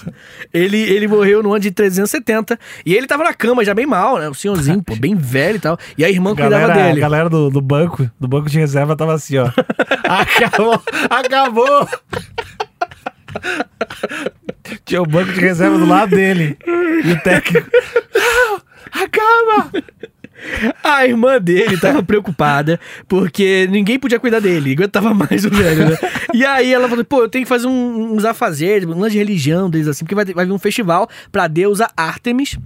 Ele, 0.53 0.77
ele 0.77 1.07
morreu 1.07 1.43
no 1.43 1.51
ano 1.51 1.59
de 1.59 1.69
370. 1.71 2.57
E 2.85 2.95
ele 2.95 3.05
tava 3.05 3.23
na 3.23 3.33
cama 3.33 3.63
já 3.63 3.73
bem 3.75 3.85
mal, 3.85 4.17
né? 4.17 4.27
O 4.27 4.33
senhorzinho, 4.33 4.81
pô, 4.81 4.95
bem 4.95 5.15
velho 5.15 5.57
e 5.57 5.59
tal. 5.59 5.77
E 5.97 6.03
a 6.03 6.09
irmã 6.09 6.33
cuidava 6.35 6.67
Galera, 6.67 6.83
a 6.83 6.87
dele. 6.87 6.99
galera 7.01 7.29
do, 7.29 7.49
do 7.51 7.61
banco, 7.61 8.09
do 8.19 8.27
banco 8.27 8.49
de 8.49 8.57
reserva 8.57 8.95
tava 8.95 9.13
assim, 9.13 9.37
ó. 9.37 9.49
Acabou! 10.03 10.81
Acabou! 11.09 11.87
Tinha 14.85 15.01
o 15.01 15.05
banco 15.05 15.31
de 15.33 15.39
reserva 15.39 15.77
do 15.77 15.85
lado 15.85 16.09
dele. 16.15 16.57
E 17.03 17.11
o 17.11 17.19
técnico. 17.21 17.67
Acaba! 18.91 19.71
A 20.83 21.05
irmã 21.05 21.39
dele 21.41 21.77
tava 21.77 22.03
preocupada 22.03 22.79
porque 23.07 23.67
ninguém 23.71 23.97
podia 23.99 24.19
cuidar 24.19 24.39
dele. 24.39 24.73
Aguentava 24.73 25.13
mais 25.13 25.43
o 25.45 25.49
velho, 25.49 25.89
né? 25.89 25.97
E 26.33 26.45
aí 26.45 26.71
ela 26.73 26.87
falou: 26.87 27.03
pô, 27.03 27.21
eu 27.23 27.29
tenho 27.29 27.43
que 27.43 27.49
fazer 27.49 27.67
um- 27.67 28.13
uns 28.13 28.23
afazeres, 28.23 28.87
um 28.87 28.97
lance 28.99 29.13
de 29.13 29.17
religião 29.17 29.69
deles 29.69 29.87
assim, 29.87 30.05
porque 30.05 30.15
vai, 30.15 30.25
vai 30.25 30.45
vir 30.45 30.51
um 30.51 30.59
festival 30.59 31.09
pra 31.31 31.47
deusa 31.47 31.89
Artemis. 31.97 32.57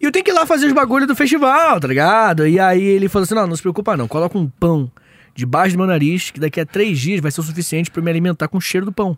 E 0.00 0.04
eu 0.04 0.10
tenho 0.12 0.24
que 0.24 0.30
ir 0.30 0.34
lá 0.34 0.44
fazer 0.44 0.66
os 0.66 0.72
bagulhos 0.72 1.06
do 1.08 1.14
festival, 1.16 1.78
tá 1.80 1.86
ligado? 1.88 2.46
E 2.46 2.58
aí 2.58 2.82
ele 2.82 3.08
falou 3.08 3.24
assim: 3.24 3.34
não, 3.34 3.46
não 3.46 3.56
se 3.56 3.62
preocupa 3.62 3.96
não, 3.96 4.08
coloca 4.08 4.36
um 4.36 4.48
pão 4.48 4.90
debaixo 5.34 5.74
do 5.76 5.78
meu 5.78 5.86
nariz, 5.86 6.30
que 6.30 6.40
daqui 6.40 6.60
a 6.60 6.66
três 6.66 6.98
dias 6.98 7.20
vai 7.20 7.30
ser 7.30 7.40
o 7.40 7.44
suficiente 7.44 7.90
eu 7.94 8.02
me 8.02 8.10
alimentar 8.10 8.48
com 8.48 8.58
o 8.58 8.60
cheiro 8.60 8.84
do 8.84 8.92
pão. 8.92 9.16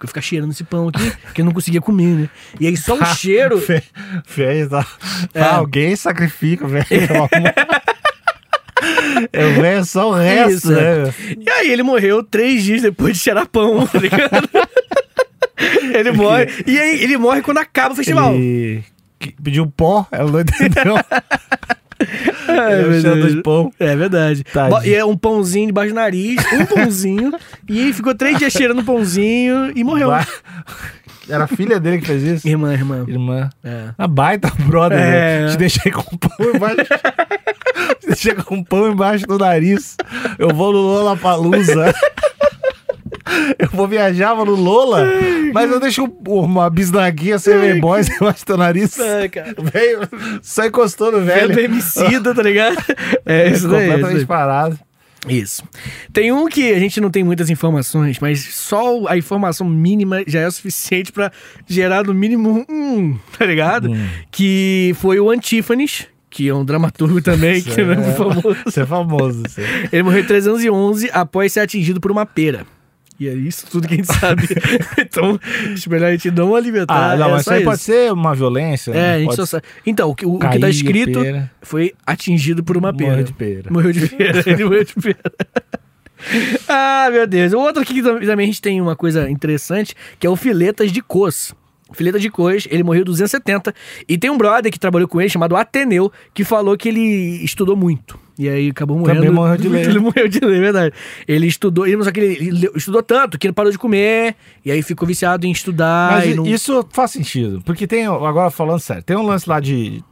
Que 0.00 0.06
eu 0.06 0.08
ficar 0.08 0.22
cheirando 0.22 0.50
esse 0.50 0.64
pão 0.64 0.88
aqui, 0.88 1.12
que 1.34 1.42
eu 1.42 1.44
não 1.44 1.52
conseguia 1.52 1.80
comer, 1.80 2.06
né? 2.16 2.28
E 2.58 2.66
aí 2.66 2.74
só 2.76 2.94
o 2.94 3.04
cheiro. 3.14 3.60
Fe- 3.60 3.82
Feio, 4.24 4.66
tá? 4.70 4.86
É. 5.34 5.42
Ah, 5.42 5.56
alguém 5.56 5.94
sacrifica, 5.94 6.66
velho. 6.66 6.86
Eu 9.32 9.52
vejo 9.60 9.84
só 9.84 10.08
o 10.10 10.14
resto, 10.14 10.52
Isso, 10.54 10.72
né? 10.72 10.80
é. 10.80 11.12
E 11.38 11.50
aí 11.50 11.70
ele 11.70 11.82
morreu 11.82 12.22
três 12.24 12.64
dias 12.64 12.80
depois 12.80 13.14
de 13.18 13.22
cheirar 13.22 13.46
pão, 13.46 13.86
tá 13.86 13.98
ligado? 13.98 14.48
ele 15.94 16.12
morre. 16.12 16.46
E 16.66 16.78
aí 16.78 17.02
ele 17.02 17.18
morre 17.18 17.42
quando 17.42 17.58
acaba 17.58 17.92
o 17.92 17.96
festival. 17.96 18.32
Ele 18.34 18.82
pediu 19.42 19.66
pó, 19.66 20.06
ela 20.10 20.30
não 20.32 20.40
entendeu. 20.40 20.94
Ele 22.48 22.96
é 22.98 23.00
cheiro 23.00 23.34
de 23.36 23.42
pão. 23.42 23.72
É 23.78 23.94
verdade. 23.96 24.44
Tadinho. 24.44 24.84
E 24.84 24.94
é 24.94 25.04
um 25.04 25.16
pãozinho 25.16 25.66
debaixo 25.68 25.92
do 25.92 25.96
nariz, 25.96 26.36
um 26.52 26.66
pãozinho. 26.66 27.32
e 27.68 27.80
aí 27.84 27.92
ficou 27.92 28.14
três 28.14 28.38
dias 28.38 28.52
cheirando 28.52 28.82
pãozinho 28.84 29.72
e 29.76 29.84
morreu. 29.84 30.08
Vai. 30.08 30.26
Era 31.28 31.44
a 31.44 31.46
filha 31.46 31.78
dele 31.78 31.98
que 31.98 32.06
fez 32.08 32.22
isso? 32.24 32.48
Irmã, 32.48 32.72
irmã. 32.72 33.04
Irmã. 33.06 33.50
É. 33.62 33.90
A 33.96 34.08
baita 34.08 34.50
brother, 34.66 34.98
É. 34.98 35.40
né? 35.42 35.48
Te 35.50 35.56
deixei 35.58 35.92
com 35.92 36.02
pão 36.16 36.50
embaixo. 36.52 36.76
Te 38.00 38.06
deixei 38.08 38.34
com 38.34 38.64
pão 38.64 38.90
embaixo 38.90 39.26
do 39.26 39.38
nariz. 39.38 39.96
Eu 40.38 40.48
vou 40.48 40.72
no 40.72 40.80
Lollapalooza. 40.80 41.94
Eu 43.58 43.68
vou 43.72 43.86
viajar, 43.86 44.34
vou 44.34 44.46
no 44.46 44.54
Lola, 44.54 45.06
mas 45.52 45.70
eu 45.70 45.80
deixo 45.80 46.04
uma 46.26 46.68
bisnaguinha 46.70 47.38
sem 47.38 47.80
boys 47.80 48.08
embaixo 48.08 48.40
do 48.40 48.46
teu 48.46 48.56
nariz. 48.56 48.98
Ai, 48.98 49.28
cara. 49.28 49.54
Veio, 49.72 50.00
só 50.42 50.66
encostou 50.66 51.12
no 51.12 51.20
velho. 51.20 51.48
Vendo 51.48 51.60
emicida, 51.60 52.34
tá 52.34 52.42
ligado? 52.42 52.76
É 53.26 53.48
isso 53.48 53.68
daí. 53.68 53.82
isso 53.82 53.88
completamente 53.88 54.16
daí. 54.16 54.26
parado. 54.26 54.78
Isso. 55.28 55.62
Tem 56.12 56.32
um 56.32 56.48
que 56.48 56.72
a 56.72 56.78
gente 56.78 57.00
não 57.00 57.10
tem 57.10 57.22
muitas 57.22 57.50
informações, 57.50 58.18
mas 58.18 58.42
só 58.54 59.06
a 59.06 59.16
informação 59.16 59.68
mínima 59.68 60.22
já 60.26 60.40
é 60.40 60.46
o 60.46 60.50
suficiente 60.52 61.12
pra 61.12 61.30
gerar 61.66 62.04
no 62.04 62.14
mínimo 62.14 62.64
um, 62.68 63.18
tá 63.38 63.44
ligado? 63.44 63.90
Que 64.30 64.94
foi 64.98 65.20
o 65.20 65.30
Antífanes, 65.30 66.06
que 66.30 66.48
é 66.48 66.54
um 66.54 66.64
dramaturgo 66.64 67.20
também, 67.20 67.60
que 67.62 67.80
é 67.80 67.84
muito 67.84 68.16
famoso. 68.16 68.56
Você 68.64 68.80
é 68.80 68.86
famoso. 68.86 69.42
Você. 69.46 69.62
Ele 69.92 70.02
morreu 70.02 70.20
em 70.20 70.26
311 70.26 71.10
após 71.12 71.52
ser 71.52 71.60
atingido 71.60 72.00
por 72.00 72.10
uma 72.10 72.24
pera. 72.24 72.66
E 73.20 73.28
é 73.28 73.34
isso 73.34 73.66
tudo 73.66 73.86
que 73.86 73.92
a 73.92 73.96
gente 73.98 74.10
sabe. 74.10 74.48
então, 74.98 75.38
acho 75.74 75.90
melhor 75.90 76.08
a 76.08 76.12
gente 76.12 76.30
não 76.30 76.56
alimentar. 76.56 77.12
Ah, 77.12 77.16
não, 77.18 77.28
é 77.28 77.30
mas 77.32 77.40
isso 77.42 77.52
aí 77.52 77.62
pode 77.62 77.82
ser 77.82 78.10
uma 78.10 78.34
violência. 78.34 78.92
É, 78.92 78.94
né? 78.94 79.14
a 79.14 79.18
gente 79.18 79.26
Pode 79.26 79.36
só 79.36 79.44
sabe. 79.46 79.64
Então, 79.84 80.08
o 80.08 80.14
que, 80.14 80.24
o, 80.24 80.36
o 80.36 80.38
que 80.38 80.58
tá 80.58 80.70
escrito 80.70 81.20
foi 81.60 81.92
atingido 82.06 82.64
por 82.64 82.78
uma 82.78 82.94
pera. 82.94 83.10
Morreu 83.10 83.24
de 83.24 83.32
pera. 83.34 83.70
Morreu 83.70 83.92
de 83.92 84.08
pera. 84.08 84.42
Ele 84.48 84.64
morreu 84.64 84.84
de 84.84 84.94
pera. 84.94 85.20
ah, 86.66 87.08
meu 87.12 87.26
Deus. 87.26 87.52
O 87.52 87.58
outro 87.58 87.82
aqui 87.82 87.92
que 87.92 88.02
tam- 88.02 88.20
também 88.20 88.44
a 88.44 88.46
gente 88.46 88.62
tem 88.62 88.80
uma 88.80 88.96
coisa 88.96 89.28
interessante, 89.28 89.94
que 90.18 90.26
é 90.26 90.30
o 90.30 90.34
Filetas 90.34 90.90
de 90.90 91.02
Cos. 91.02 91.54
Fileta 91.92 92.18
de 92.18 92.30
Cos, 92.30 92.68
ele 92.70 92.82
morreu 92.82 93.02
em 93.02 93.04
270. 93.04 93.74
E 94.08 94.16
tem 94.16 94.30
um 94.30 94.38
brother 94.38 94.70
que 94.72 94.78
trabalhou 94.78 95.08
com 95.08 95.20
ele, 95.20 95.28
chamado 95.28 95.56
Ateneu, 95.56 96.10
que 96.32 96.44
falou 96.44 96.76
que 96.76 96.88
ele 96.88 97.44
estudou 97.44 97.76
muito. 97.76 98.18
E 98.40 98.48
aí 98.48 98.70
acabou 98.70 98.96
morrendo. 98.98 99.16
Também 99.18 99.30
morreu 99.30 99.56
de 99.58 99.68
ler. 99.68 99.88
Ele 99.90 99.98
morreu 99.98 100.26
de 100.26 100.40
ler, 100.40 100.56
é 100.56 100.60
verdade. 100.60 100.94
Ele 101.28 101.46
estudou, 101.46 101.86
ele, 101.86 102.02
só 102.02 102.10
que 102.10 102.20
ele, 102.20 102.34
ele 102.36 102.50
leu- 102.52 102.72
estudou 102.74 103.02
tanto 103.02 103.38
que 103.38 103.46
ele 103.46 103.52
parou 103.52 103.70
de 103.70 103.76
comer, 103.78 104.34
e 104.64 104.70
aí 104.72 104.82
ficou 104.82 105.06
viciado 105.06 105.46
em 105.46 105.50
estudar. 105.50 106.12
Mas 106.12 106.34
não... 106.34 106.46
isso 106.46 106.86
faz 106.90 107.10
sentido. 107.10 107.60
Porque 107.66 107.86
tem, 107.86 108.06
agora 108.06 108.48
falando 108.50 108.80
sério, 108.80 109.02
tem 109.02 109.14
um 109.16 109.26
lance 109.26 109.46
lá 109.46 109.60
de. 109.60 110.02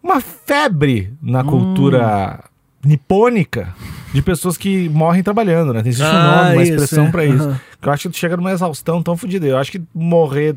Uma 0.00 0.20
febre 0.20 1.12
na 1.20 1.40
Hum. 1.42 1.46
cultura 1.46 2.44
nipônica 2.84 3.74
de 4.14 4.22
pessoas 4.22 4.56
que 4.56 4.88
morrem 4.88 5.22
trabalhando, 5.22 5.72
né? 5.74 5.82
Tem 5.82 5.90
existe 5.90 6.06
um 6.06 6.16
Ah, 6.16 6.36
nome, 6.44 6.52
uma 6.56 6.62
isso, 6.62 6.72
expressão 6.72 7.06
é. 7.06 7.10
pra 7.10 7.24
isso. 7.26 7.60
Que 7.82 7.88
eu 7.88 7.92
acho 7.92 8.02
que 8.08 8.14
tu 8.14 8.16
chega 8.18 8.36
numa 8.36 8.52
exaustão 8.52 9.02
tão 9.02 9.16
fodida. 9.16 9.46
Eu 9.46 9.58
acho 9.58 9.72
que 9.72 9.82
morrer. 9.94 10.54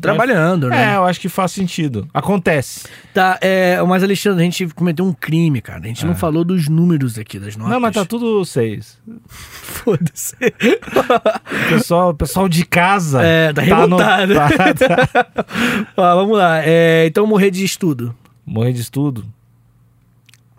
Trabalhando, 0.00 0.68
né? 0.68 0.92
É, 0.92 0.96
eu 0.96 1.04
acho 1.04 1.20
que 1.20 1.28
faz 1.28 1.52
sentido. 1.52 2.08
Acontece. 2.12 2.86
Tá, 3.14 3.38
é, 3.40 3.80
mas 3.82 4.02
Alexandre, 4.02 4.42
a 4.42 4.44
gente 4.44 4.66
cometeu 4.74 5.04
um 5.06 5.12
crime, 5.12 5.60
cara. 5.60 5.80
A 5.84 5.86
gente 5.86 6.04
não 6.04 6.14
falou 6.14 6.44
dos 6.44 6.68
números 6.68 7.18
aqui, 7.18 7.38
das 7.38 7.56
notas. 7.56 7.70
É. 7.70 7.74
Não, 7.74 7.80
mas 7.80 7.94
tá 7.94 8.04
tudo 8.04 8.44
seis. 8.44 8.98
Foda-se. 9.26 10.34
O 10.36 11.68
pessoal, 11.70 12.14
pessoal 12.14 12.48
de 12.48 12.64
casa. 12.64 13.22
É, 13.22 13.52
tá 13.52 13.62
no- 13.62 13.68
revoltado. 13.96 14.34
tá- 14.34 14.74
tá- 14.74 15.46
Ó, 15.96 16.14
vamos 16.16 16.36
lá. 16.36 16.60
É, 16.64 17.06
então, 17.06 17.26
morrer 17.26 17.50
de 17.50 17.64
estudo. 17.64 18.14
Morrer 18.44 18.72
de 18.72 18.80
estudo. 18.80 19.24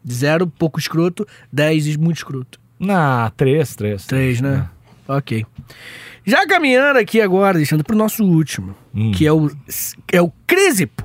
Zero, 0.10 0.48
pouco 0.48 0.80
escroto. 0.80 1.28
Dez, 1.52 1.96
muito 1.98 2.18
escroto. 2.18 2.60
Na 2.80 3.30
três, 3.36 3.76
três. 3.76 4.06
Três, 4.06 4.40
né? 4.42 4.68
Ok. 5.08 5.46
Já 6.28 6.46
caminhando 6.46 7.00
aqui 7.00 7.22
agora, 7.22 7.58
deixando 7.58 7.84
pro 7.86 7.96
nosso 7.96 8.24
último, 8.26 8.76
Hum. 8.94 9.12
que 9.14 9.26
é 9.26 9.32
o, 9.32 9.50
é 10.12 10.22
o 10.22 10.30
Crísipo. 10.46 11.04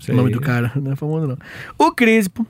Sei. 0.00 0.12
O 0.12 0.18
nome 0.18 0.30
do 0.32 0.40
cara, 0.40 0.72
não 0.74 0.92
é 0.92 0.96
famoso 0.96 1.26
não. 1.28 1.38
O 1.78 1.92
Crísipo, 1.92 2.44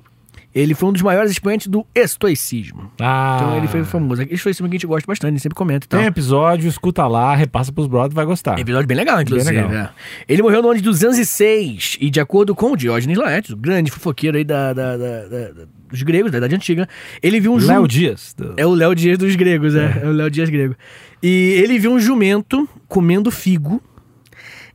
ele 0.54 0.74
foi 0.74 0.88
um 0.88 0.92
dos 0.92 1.02
maiores 1.02 1.30
expoentes 1.30 1.66
do 1.66 1.86
estoicismo. 1.94 2.90
Ah. 3.00 3.38
Então 3.40 3.56
ele 3.58 3.68
foi 3.68 3.84
famoso. 3.84 4.22
Estoicismo 4.22 4.66
que 4.68 4.74
a 4.74 4.76
gente 4.78 4.86
gosta 4.86 5.06
bastante, 5.06 5.28
a 5.28 5.32
gente 5.32 5.42
sempre 5.42 5.54
comenta 5.56 5.86
e 5.86 5.88
tal. 5.88 6.00
Tem 6.00 6.08
episódio, 6.08 6.68
escuta 6.68 7.06
lá, 7.06 7.34
repassa 7.34 7.70
pros 7.72 7.86
brothers, 7.86 8.14
vai 8.14 8.24
gostar. 8.24 8.58
Episódio 8.58 8.86
bem 8.88 8.96
legal, 8.96 9.20
inclusive. 9.20 9.50
legal. 9.54 9.70
é. 9.72 9.90
Ele 10.28 10.42
morreu 10.42 10.62
no 10.62 10.68
ano 10.68 10.76
de 10.78 10.82
206, 10.84 11.96
e 12.00 12.10
de 12.10 12.20
acordo 12.20 12.54
com 12.54 12.72
o 12.72 12.76
Diógenes 12.76 13.16
Laertes, 13.18 13.50
o 13.50 13.56
grande 13.56 13.90
fofoqueiro 13.90 14.36
aí 14.36 14.44
da, 14.44 14.72
da- 14.72 14.96
da- 14.96 15.26
da- 15.28 15.50
dos 15.90 16.02
gregos, 16.02 16.30
da 16.30 16.38
Idade 16.38 16.54
Antiga, 16.54 16.88
ele 17.22 17.40
viu 17.40 17.52
um 17.52 17.56
Léo 17.56 17.66
jumento. 17.66 17.88
Dias. 17.88 18.34
do- 18.36 18.54
É 18.56 18.66
o 18.66 18.74
Léo 18.74 18.94
Dias 18.94 19.16
dos 19.18 19.34
gregos, 19.36 19.74
é. 19.74 20.00
É 20.02 20.06
o 20.06 20.12
Léo 20.12 20.30
Dias 20.30 20.50
grego. 20.50 20.74
E 21.22 21.28
ele 21.62 21.78
viu 21.78 21.92
um 21.92 21.98
jumento 22.00 22.68
comendo 22.86 23.30
figo, 23.30 23.82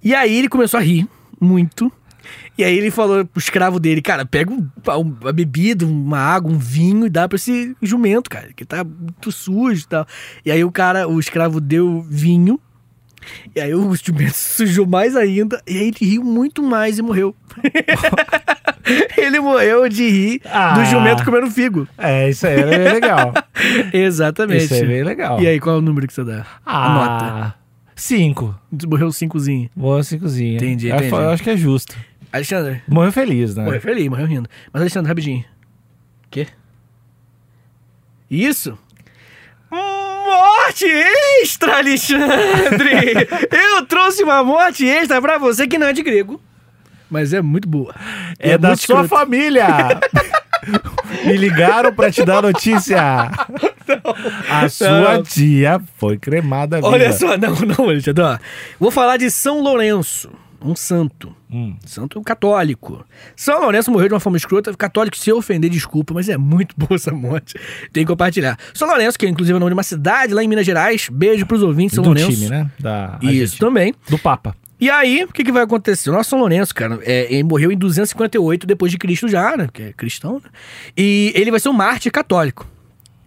e 0.04 0.14
aí 0.16 0.38
ele 0.38 0.50
começou 0.50 0.80
a 0.80 0.84
rir 0.84 1.08
muito. 1.40 1.92
E 2.58 2.64
aí 2.64 2.78
ele 2.78 2.92
falou 2.92 3.26
pro 3.26 3.40
escravo 3.40 3.80
dele, 3.80 4.02
cara, 4.02 4.26
pega 4.26 4.52
um- 4.52 4.68
uma 5.22 5.32
bebida, 5.34 5.86
uma 5.86 6.20
água, 6.20 6.52
um 6.52 6.58
vinho 6.58 7.06
e 7.06 7.10
dá 7.10 7.28
pra 7.28 7.36
esse 7.36 7.76
jumento, 7.82 8.30
cara, 8.30 8.50
que 8.56 8.64
tá 8.64 8.84
muito 8.84 9.32
sujo 9.32 9.82
e 9.84 9.88
tal. 9.88 10.06
E 10.46 10.52
aí 10.52 10.64
o 10.64 10.72
cara, 10.72 11.08
o 11.08 11.20
escravo 11.20 11.60
deu 11.60 12.06
vinho, 12.08 12.60
e 13.56 13.60
aí 13.62 13.74
o 13.74 13.96
jumento 13.96 14.34
sujou 14.38 14.86
mais 14.86 15.16
ainda, 15.16 15.62
e 15.68 15.78
aí 15.78 15.88
ele 15.88 15.98
riu 16.02 16.24
muito 16.24 16.62
mais 16.62 17.00
e 17.00 17.02
morreu. 17.02 17.36
ele 19.18 19.40
morreu 19.40 19.88
de 19.90 20.10
rir 20.10 20.40
do 20.40 20.50
Ah. 20.52 20.84
jumento 20.86 21.24
comendo 21.24 21.50
figo. 21.50 21.88
É, 21.98 22.30
isso 22.30 22.46
aí 22.46 22.60
é 22.60 22.66
bem 22.66 22.94
legal. 22.94 23.34
Exatamente. 23.94 24.66
isso 24.66 24.74
aí 24.74 24.82
é 24.82 24.86
bem 24.86 25.04
legal. 25.04 25.42
E 25.42 25.48
aí, 25.48 25.60
qual 25.60 25.76
é 25.76 25.80
o 25.80 25.82
número 25.82 26.06
que 26.08 26.14
você 26.14 26.24
dá? 26.24 26.46
A 26.66 26.90
nota. 26.90 27.26
Ah, 27.26 27.54
cinco. 27.96 28.54
Morreu 28.88 29.12
cincozinho. 29.12 29.70
Boa 29.76 30.04
cincozinha. 30.04 30.56
Entendi, 30.56 30.88
Eu, 30.90 30.96
entendi. 30.98 31.12
eu 31.12 31.30
acho 31.30 31.44
que 31.44 31.50
é 31.50 31.58
justo. 31.58 31.96
Alexandre, 32.34 32.82
Morreu 32.88 33.12
feliz, 33.12 33.56
né? 33.56 33.64
morreu 33.64 33.80
feliz, 33.80 34.08
morreu 34.10 34.26
rindo. 34.26 34.50
Mas 34.74 34.82
Alexandre, 34.82 35.08
rapidinho. 35.10 35.46
Quê? 36.32 36.48
Isso? 38.30 38.78
morte 39.72 40.86
extra, 41.42 41.78
Alexandre! 41.78 43.28
Eu 43.52 43.86
trouxe 43.86 44.24
uma 44.24 44.44
morte 44.44 44.86
extra 44.88 45.22
pra 45.22 45.38
você 45.38 45.68
que 45.68 45.78
não 45.78 45.88
é 45.88 45.94
de 45.94 46.02
grego. 46.02 46.42
Mas 47.10 47.34
é 47.34 47.42
muito 47.42 47.68
boa. 47.68 47.94
E 48.40 48.52
É, 48.52 48.58
da 48.58 48.70
sua 48.76 49.04
escrota. 49.04 49.08
família. 49.10 49.68
Me 51.26 51.38
ligaram 51.38 51.94
pra 51.94 52.10
te 52.12 52.24
dar 52.26 52.42
notícia. 52.42 53.00
A 54.50 54.70
sua 54.70 55.16
Não. 55.16 55.24
tia 55.24 55.80
foi 55.98 56.18
cremada 56.18 56.78
viva. 56.78 56.88
Olha 56.88 57.12
só, 57.12 57.38
não, 57.38 57.54
não, 57.56 57.90
Alexandre. 57.90 58.24
ó. 58.24 58.38
Vou 58.80 58.90
falar 58.90 59.18
de 59.18 59.30
São 59.30 59.60
Lourenço, 59.62 60.32
um 60.64 60.76
santo. 60.76 61.36
Hum. 61.52 61.76
Santo 61.86 62.22
católico. 62.22 63.06
São 63.36 63.62
Lourenço 63.62 63.92
morreu 63.92 64.08
de 64.08 64.14
uma 64.14 64.20
forma 64.20 64.38
escrota. 64.38 64.74
Católico, 64.76 65.18
se 65.18 65.30
eu 65.30 65.38
ofender, 65.38 65.70
desculpa, 65.70 66.14
mas 66.14 66.30
é 66.30 66.38
muito 66.38 66.74
boa 66.78 66.96
essa 66.96 67.12
morte. 67.12 67.56
Tem 67.92 68.04
que 68.04 68.08
compartilhar. 68.08 68.58
São 68.74 68.88
Lourenço, 68.88 69.18
que 69.18 69.26
é 69.26 69.30
inclusive 69.30 69.54
é 69.54 69.58
o 69.58 69.60
nome 69.60 69.72
de 69.72 69.76
uma 69.76 69.84
cidade 69.84 70.34
lá 70.34 70.44
em 70.44 70.48
Minas 70.48 70.66
Gerais. 70.66 71.10
Beijo 71.12 71.46
pros 71.46 71.62
ouvintes, 71.62 71.96
São 71.96 72.04
do 72.04 72.10
Lourenço. 72.10 72.32
time, 72.32 72.50
né? 72.50 72.72
Da 72.80 73.20
Isso 73.22 73.58
também. 73.58 73.94
Do 74.10 74.18
Papa. 74.18 74.56
E 74.80 74.90
aí, 74.90 75.24
o 75.24 75.28
que, 75.32 75.44
que 75.44 75.52
vai 75.52 75.64
acontecer? 75.64 76.10
O 76.10 76.14
nosso 76.14 76.32
São 76.32 76.40
Lourenço, 76.40 76.74
cara, 76.74 77.00
é, 77.04 77.34
ele 77.34 77.44
morreu 77.44 77.72
em 77.72 77.78
258 77.78 78.66
depois 78.66 78.92
de 78.92 78.98
Cristo 78.98 79.28
já, 79.28 79.56
né? 79.56 79.70
Que 79.72 79.84
é 79.84 79.94
cristão, 79.94 80.42
né? 80.44 80.50
E 80.98 81.32
ele 81.36 81.52
vai 81.52 81.60
ser 81.60 81.70
um 81.70 81.74
mártir 81.74 82.12
católico. 82.12 82.68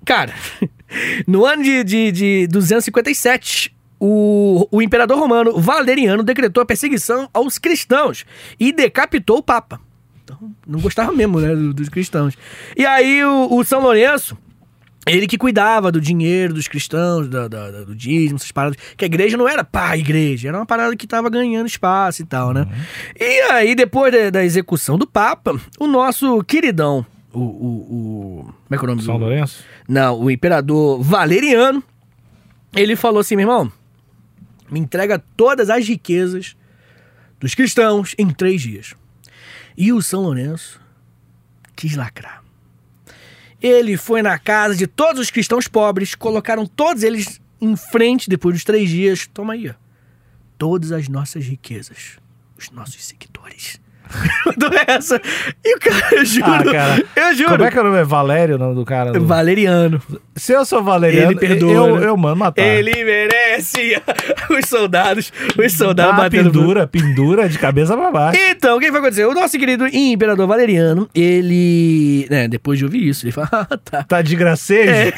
Cara, 0.04 0.32
no 1.26 1.44
ano 1.44 1.62
de, 1.62 1.82
de, 1.84 2.12
de 2.12 2.46
257, 2.48 3.75
o, 3.98 4.66
o 4.70 4.82
imperador 4.82 5.18
romano 5.18 5.58
Valeriano 5.58 6.22
decretou 6.22 6.62
a 6.62 6.66
perseguição 6.66 7.28
aos 7.32 7.58
cristãos 7.58 8.24
e 8.60 8.72
decapitou 8.72 9.38
o 9.38 9.42
Papa. 9.42 9.80
Então, 10.24 10.50
não 10.66 10.80
gostava 10.80 11.12
mesmo, 11.12 11.40
né, 11.40 11.54
do- 11.54 11.72
dos 11.72 11.88
cristãos. 11.88 12.36
E 12.76 12.84
aí, 12.84 13.24
o, 13.24 13.48
o 13.54 13.64
São 13.64 13.80
Lourenço, 13.80 14.36
ele 15.06 15.26
que 15.28 15.38
cuidava 15.38 15.92
do 15.92 16.00
dinheiro 16.00 16.52
dos 16.52 16.66
cristãos, 16.66 17.28
da- 17.28 17.46
da- 17.46 17.70
do 17.84 17.94
dízimo, 17.94 18.34
essas 18.36 18.50
paradas. 18.50 18.76
Que 18.96 19.04
a 19.04 19.06
igreja 19.06 19.36
não 19.36 19.48
era 19.48 19.62
pá, 19.62 19.96
igreja, 19.96 20.48
era 20.48 20.58
uma 20.58 20.66
parada 20.66 20.96
que 20.96 21.06
tava 21.06 21.30
ganhando 21.30 21.68
espaço 21.68 22.22
e 22.22 22.24
tal, 22.26 22.52
né? 22.52 22.66
E 23.18 23.40
aí, 23.52 23.74
depois 23.76 24.12
da, 24.12 24.30
da 24.30 24.44
execução 24.44 24.98
do 24.98 25.06
Papa, 25.06 25.58
o 25.78 25.86
nosso 25.86 26.42
queridão, 26.42 27.06
o. 27.32 27.38
o, 27.38 27.44
o- 27.44 28.54
como 28.66 28.74
é 28.74 28.76
que 28.78 28.84
é 28.84 28.84
o 28.84 28.90
nome 28.90 29.02
São 29.02 29.14
do. 29.14 29.20
Lourenço? 29.26 29.62
Não, 29.88 30.20
o 30.20 30.28
imperador 30.28 31.00
Valeriano, 31.00 31.80
ele 32.74 32.96
falou 32.96 33.20
assim: 33.20 33.36
meu 33.36 33.44
irmão, 33.44 33.70
me 34.70 34.80
entrega 34.80 35.18
todas 35.36 35.70
as 35.70 35.86
riquezas 35.86 36.56
dos 37.38 37.54
cristãos 37.54 38.14
em 38.18 38.30
três 38.30 38.62
dias. 38.62 38.94
E 39.76 39.92
o 39.92 40.00
São 40.00 40.22
Lourenço 40.22 40.80
quis 41.74 41.94
lacrar. 41.94 42.42
Ele 43.60 43.96
foi 43.96 44.22
na 44.22 44.38
casa 44.38 44.74
de 44.74 44.86
todos 44.86 45.20
os 45.20 45.30
cristãos 45.30 45.66
pobres, 45.68 46.14
colocaram 46.14 46.66
todos 46.66 47.02
eles 47.02 47.40
em 47.60 47.76
frente 47.76 48.28
depois 48.28 48.54
dos 48.54 48.64
três 48.64 48.88
dias. 48.88 49.26
Toma 49.26 49.54
aí, 49.54 49.68
ó. 49.68 49.74
Todas 50.58 50.92
as 50.92 51.08
nossas 51.08 51.44
riquezas, 51.44 52.18
os 52.56 52.70
nossos 52.70 53.04
seguidores. 53.04 53.80
Mandou 54.46 54.70
essa. 54.86 55.20
E 55.64 55.76
o 55.76 55.80
cara, 55.80 56.16
eu 56.16 56.24
juro, 56.24 56.46
Ah, 56.46 56.64
cara. 56.64 57.04
eu 57.16 57.34
juro. 57.34 57.50
Como 57.50 57.64
é 57.64 57.70
que 57.70 57.78
é 57.78 57.80
o 57.80 57.84
nome? 57.84 57.98
É 57.98 58.04
Valério 58.04 58.54
o 58.54 58.58
nome 58.58 58.74
do 58.74 58.84
cara? 58.84 59.12
do- 59.12 59.26
Valeriano. 59.26 60.00
Se 60.34 60.52
eu 60.52 60.64
sou 60.64 60.82
Valeriano, 60.82 61.32
Ele 61.32 61.38
perdoa, 61.40 61.72
eu, 61.72 61.96
né? 62.00 62.06
eu 62.06 62.16
mando 62.16 62.36
matar. 62.36 62.62
Ele 62.62 63.04
merece 63.04 64.00
os 64.50 64.68
soldados, 64.68 65.32
os 65.58 65.72
soldados 65.72 66.16
batendo 66.16 66.50
pendura, 66.52 66.86
pendura 66.86 67.48
de 67.48 67.58
cabeça 67.58 67.96
pra 67.96 68.10
baixo. 68.10 68.40
Então, 68.50 68.76
o 68.76 68.80
que 68.80 68.90
vai 68.90 69.00
acontecer? 69.00 69.24
O 69.26 69.34
nosso 69.34 69.58
querido 69.58 69.86
imperador 69.88 70.46
Valeriano, 70.46 71.08
ele. 71.14 72.26
Né, 72.30 72.48
depois 72.48 72.78
de 72.78 72.84
ouvir 72.84 73.06
isso, 73.08 73.24
ele 73.24 73.32
fala: 73.32 73.48
Ah, 73.70 73.76
tá. 73.76 74.02
Tá 74.04 74.22
de 74.22 74.36
gracejo? 74.36 74.90
É, 74.90 75.12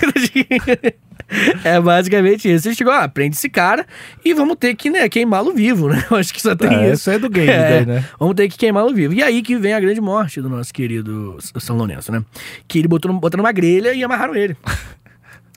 é 1.65 1.81
basicamente 1.81 2.51
isso. 2.53 2.69
Ele 2.69 2.75
chegou, 2.75 2.93
ah, 2.93 3.09
prende 3.09 3.37
esse 3.37 3.49
cara 3.49 3.87
e 4.25 4.33
vamos 4.35 4.57
ter 4.57 4.75
que, 4.75 4.89
né, 4.91 5.09
queimá-lo 5.09 5.53
vivo, 5.53 5.89
né? 5.89 6.05
Eu 6.11 6.17
acho 6.17 6.33
que 6.33 6.41
só 6.41 6.55
tem 6.57 6.69
É, 6.73 6.85
isso. 6.87 6.95
isso 6.95 7.11
é 7.11 7.19
do 7.19 7.29
game 7.29 7.51
É, 7.51 7.71
daí, 7.71 7.87
né? 7.87 8.05
Vamos 8.19 8.35
ter 8.35 8.49
que 8.49 8.57
queimá-lo 8.57 8.95
vivo. 8.95 9.15
E 9.15 9.23
aí 9.23 9.43
que 9.43 9.57
vem 9.57 9.73
a 9.75 9.81
grande 9.81 10.01
morte 10.01 10.41
do 10.41 10.49
nosso 10.49 10.73
querido 10.73 11.37
São 11.59 11.77
Lourenço, 11.77 12.11
né? 12.13 12.25
Que 12.67 12.79
ele 12.79 12.89
botou, 12.89 13.13
botou 13.13 13.39
numa 13.39 13.53
grelha 13.53 13.93
e 13.95 14.03
amarraram 14.03 14.35
ele. 14.35 14.57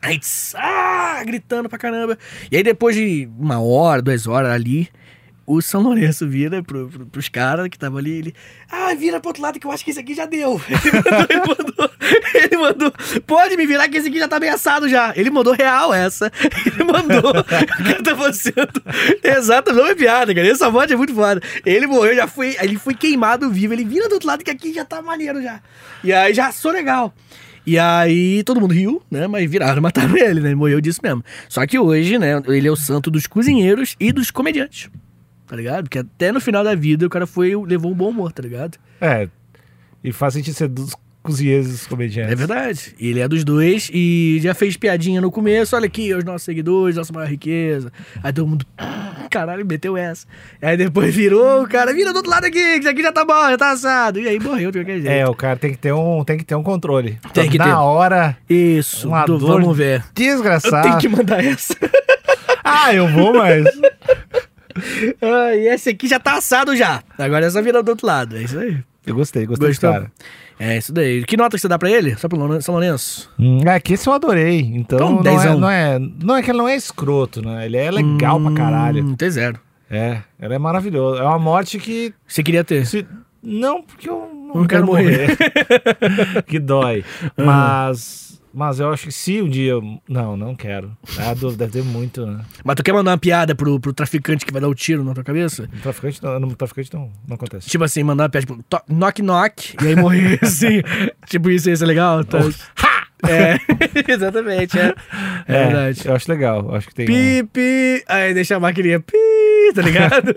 Aí, 0.04 0.18
tss, 0.18 0.56
ah, 0.58 1.22
gritando 1.24 1.70
pra 1.70 1.78
caramba. 1.78 2.18
E 2.52 2.58
aí, 2.58 2.64
depois 2.64 2.96
de 2.96 3.30
uma 3.38 3.62
hora, 3.62 4.02
duas 4.02 4.26
horas 4.26 4.52
ali, 4.52 4.90
o 5.54 5.62
São 5.62 5.82
Lourenço 5.82 6.26
vira 6.26 6.64
pro, 6.64 6.88
pro, 6.88 7.06
pros 7.08 7.28
caras 7.28 7.68
que 7.68 7.76
estavam 7.76 7.98
ali. 7.98 8.12
Ele, 8.12 8.36
ah, 8.72 8.94
vira 8.94 9.20
pro 9.20 9.32
outro 9.32 9.44
lado 9.44 9.60
que 9.60 9.68
eu 9.68 9.72
acho 9.72 9.84
que 9.84 9.92
esse 9.92 10.00
aqui 10.00 10.14
já 10.14 10.26
deu. 10.26 10.62
Ele 10.70 10.80
mandou, 10.96 11.28
ele 11.30 11.46
mandou, 11.46 11.92
ele 12.34 12.58
mandou, 12.58 12.94
pode 13.28 13.58
me 13.58 13.66
virar 13.66 13.90
que 13.90 13.98
esse 13.98 14.08
aqui 14.08 14.18
já 14.18 14.30
tá 14.30 14.38
ameaçado 14.38 14.88
já. 14.88 15.12
Ele 15.14 15.30
mandou 15.30 15.54
real 15.54 15.94
essa. 15.94 16.32
Ele 16.66 16.84
mandou. 16.86 17.32
o 17.32 17.44
cara 17.44 18.04
tava 18.04 18.32
sendo. 18.32 18.82
Exato, 19.22 19.74
não 19.74 19.88
é 19.88 19.96
piada, 19.96 20.34
cara. 20.34 20.48
Essa 20.48 20.72
morte 20.72 20.94
é 20.94 20.96
muito 20.96 21.14
foda. 21.14 21.42
Ele 21.66 21.86
morreu, 21.86 22.16
já 22.16 22.28
foi. 22.28 22.56
Ele 22.62 22.78
foi 22.78 22.94
queimado 22.94 23.50
vivo. 23.50 23.74
Ele 23.74 23.84
vira 23.84 24.08
do 24.08 24.14
outro 24.14 24.28
lado 24.28 24.44
que 24.44 24.52
aqui 24.52 24.74
já 24.74 24.86
tá 24.86 25.02
maneiro 25.02 25.42
já. 25.42 25.60
E 26.04 26.14
aí 26.14 26.34
já 26.34 26.52
sou 26.52 26.72
legal. 26.72 27.14
E 27.66 27.78
aí 27.78 28.42
todo 28.44 28.62
mundo 28.62 28.74
riu, 28.74 29.02
né? 29.12 29.28
Mas 29.28 29.50
viraram 29.50 29.82
mataram 29.82 30.16
ele, 30.18 30.40
né? 30.40 30.50
Ele 30.50 30.56
morreu 30.56 30.80
disso 30.80 31.02
mesmo. 31.04 31.24
Só 31.50 31.66
que 31.66 31.78
hoje, 31.78 32.18
né? 32.18 32.42
Ele 32.48 32.68
é 32.68 32.72
o 32.72 32.76
santo 32.76 33.12
dos 33.12 33.28
cozinheiros 33.28 33.96
e 34.00 34.12
dos 34.12 34.32
comediantes. 34.32 34.90
Tá 35.52 35.58
ligado? 35.58 35.84
Porque 35.84 36.00
até 36.00 36.32
no 36.32 36.40
final 36.40 36.64
da 36.64 36.74
vida 36.74 37.06
o 37.06 37.10
cara 37.10 37.28
foi 37.28 37.54
levou 37.66 37.92
um 37.92 37.94
bom 37.94 38.08
humor, 38.08 38.32
tá 38.32 38.42
ligado? 38.42 38.78
É. 39.02 39.28
E 40.02 40.14
faz 40.14 40.34
sentido 40.34 40.54
ser 40.54 40.70
dos 40.70 40.96
cozinheiros 41.22 41.68
dos 41.68 41.88
comediantes. 41.88 42.32
É 42.32 42.36
verdade. 42.36 42.96
Ele 42.98 43.20
é 43.20 43.28
dos 43.28 43.44
dois 43.44 43.90
e 43.94 44.40
já 44.42 44.54
fez 44.54 44.78
piadinha 44.78 45.20
no 45.20 45.30
começo. 45.30 45.76
Olha 45.76 45.88
aqui, 45.88 46.14
os 46.14 46.24
nossos 46.24 46.44
seguidores, 46.44 46.96
nossa 46.96 47.12
maior 47.12 47.28
riqueza. 47.30 47.92
Aí 48.24 48.32
todo 48.32 48.48
mundo, 48.48 48.66
caralho, 49.30 49.66
meteu 49.66 49.98
essa. 49.98 50.26
Aí 50.62 50.78
depois 50.78 51.14
virou, 51.14 51.64
o 51.64 51.68
cara, 51.68 51.94
vira 51.94 52.14
do 52.14 52.16
outro 52.16 52.32
lado 52.32 52.46
aqui, 52.46 52.54
que 52.58 52.80
isso 52.80 52.90
aqui 52.90 53.02
já 53.04 53.12
tá 53.12 53.26
bom, 53.26 53.50
já 53.50 53.58
tá 53.58 53.72
assado. 53.72 54.22
E 54.22 54.30
aí 54.30 54.40
morreu 54.40 54.72
de 54.72 54.80
qualquer 54.80 55.02
jeito. 55.02 55.10
É, 55.12 55.28
o 55.28 55.36
cara 55.36 55.58
tem 55.60 55.72
que 55.72 55.78
ter 55.78 55.92
um, 55.92 56.24
tem 56.24 56.38
que 56.38 56.46
ter 56.46 56.56
um 56.56 56.64
controle. 56.64 57.20
Tem 57.34 57.50
que 57.50 57.58
Na 57.58 57.66
ter. 57.66 57.72
hora, 57.74 58.38
Isso, 58.50 59.10
Uma 59.10 59.26
do- 59.26 59.38
dor 59.38 59.60
vamos 59.62 59.78
ver. 59.78 60.02
Desgraçado. 60.16 60.84
tenho 60.88 60.98
que 60.98 61.10
mandar 61.10 61.44
essa. 61.44 61.76
Ah, 62.64 62.94
eu 62.96 63.06
vou, 63.10 63.34
mas... 63.34 63.66
ah, 65.22 65.56
e 65.56 65.68
esse 65.68 65.90
aqui 65.90 66.08
já 66.08 66.20
tá 66.20 66.38
assado 66.38 66.76
já. 66.76 67.04
Agora 67.18 67.46
é 67.46 67.50
só 67.50 67.62
virar 67.62 67.82
do 67.82 67.90
outro 67.90 68.06
lado. 68.08 68.38
É 68.38 68.44
isso 68.44 68.58
aí. 68.60 68.78
Eu 69.06 69.16
gostei, 69.16 69.46
gostei 69.46 69.68
Gostou? 69.70 69.92
cara. 69.92 70.12
É 70.60 70.78
isso 70.78 70.94
daí. 70.94 71.24
Que 71.24 71.36
nota 71.36 71.58
que 71.58 71.62
você 71.62 71.68
dá 71.68 71.80
pra 71.80 71.90
ele? 71.90 72.16
Só 72.18 72.28
pro 72.28 72.62
São 72.62 72.76
Lourenço? 72.76 73.32
Hum, 73.40 73.62
é 73.66 73.80
que 73.80 73.94
esse 73.94 74.08
eu 74.08 74.14
adorei. 74.14 74.60
Então, 74.60 75.20
Então, 75.20 75.24
não, 75.24 75.42
é, 75.42 75.56
não, 75.56 75.70
é, 75.70 76.00
não 76.24 76.36
é 76.36 76.44
que 76.44 76.52
ele 76.52 76.58
não 76.60 76.70
é 76.70 76.76
escroto, 76.76 77.42
né? 77.42 77.66
Ele 77.66 77.78
é 77.78 77.90
legal 77.90 78.40
pra 78.40 78.52
caralho. 78.54 79.04
Hum, 79.04 79.16
tem 79.16 79.30
zero. 79.32 79.60
É, 79.90 80.20
ele 80.40 80.54
é 80.54 80.60
maravilhoso. 80.60 81.20
É 81.20 81.24
uma 81.26 81.40
morte 81.40 81.80
que... 81.80 82.14
Você 82.28 82.44
queria 82.44 82.64
ter? 82.64 82.86
se- 82.86 83.08
Não, 83.42 83.82
porque 83.82 84.08
eu 84.08 84.30
não, 84.34 84.62
Não 84.62 84.68
quero 84.68 84.68
quero 84.68 84.86
morrer. 84.86 85.36
que 86.46 86.60
dói. 86.60 87.04
Mas... 87.36 88.31
Mas 88.54 88.80
eu 88.80 88.92
acho 88.92 89.06
que 89.06 89.12
se 89.12 89.42
um 89.42 89.48
dia... 89.48 89.72
eu- 89.72 90.02
Não, 90.10 90.36
não 90.36 90.56
quero. 90.56 90.92
Ah, 91.18 91.34
deve 91.56 91.72
ter 91.72 91.84
muito, 91.84 92.26
né? 92.26 92.42
Mas 92.64 92.76
tu 92.76 92.84
quer 92.84 92.92
mandar 92.94 93.12
uma 93.12 93.18
piada 93.18 93.56
pro, 93.56 93.80
pro 93.80 93.94
traficante 93.94 94.46
que 94.46 94.52
vai 94.52 94.62
dar 94.62 94.68
o 94.68 94.76
tiro 94.76 95.04
na 95.04 95.14
tua 95.14 95.24
cabeça? 95.24 95.70
No 95.74 95.80
traficante 95.82 96.22
não, 96.24 96.40
no 96.40 96.56
traficante 96.56 96.94
não, 96.94 97.12
não 97.28 97.36
acontece. 97.36 97.70
Tipo 97.70 97.84
assim, 97.84 98.04
mandar 98.04 98.24
uma 98.24 98.30
piada, 98.30 98.46
tipo, 98.48 98.64
to- 98.70 98.82
knock 98.90 99.22
knock, 99.22 99.76
e 99.82 99.88
aí 99.88 99.96
morrer 99.96 100.40
assim. 100.42 100.82
tipo, 101.28 101.50
isso 101.50 101.70
ia 101.70 101.76
ser 101.78 101.86
legal. 101.86 102.24
Tá? 102.26 102.40
É, 103.28 103.56
exatamente, 104.12 104.78
é. 104.80 104.94
É, 105.48 105.64
verdade. 105.68 106.02
Eu 106.08 106.16
acho 106.16 106.30
legal. 106.32 106.60
eu 106.70 106.76
Acho 106.76 106.88
que 106.88 106.96
tem. 106.96 107.06
um- 107.06 107.08
Pi, 107.08 107.50
pi, 107.54 108.04
aí 108.08 108.34
deixa 108.34 108.56
a 108.58 108.60
maquininha 108.60 109.00
pi, 109.00 109.14
tá 109.76 109.82
ligado? 109.82 110.34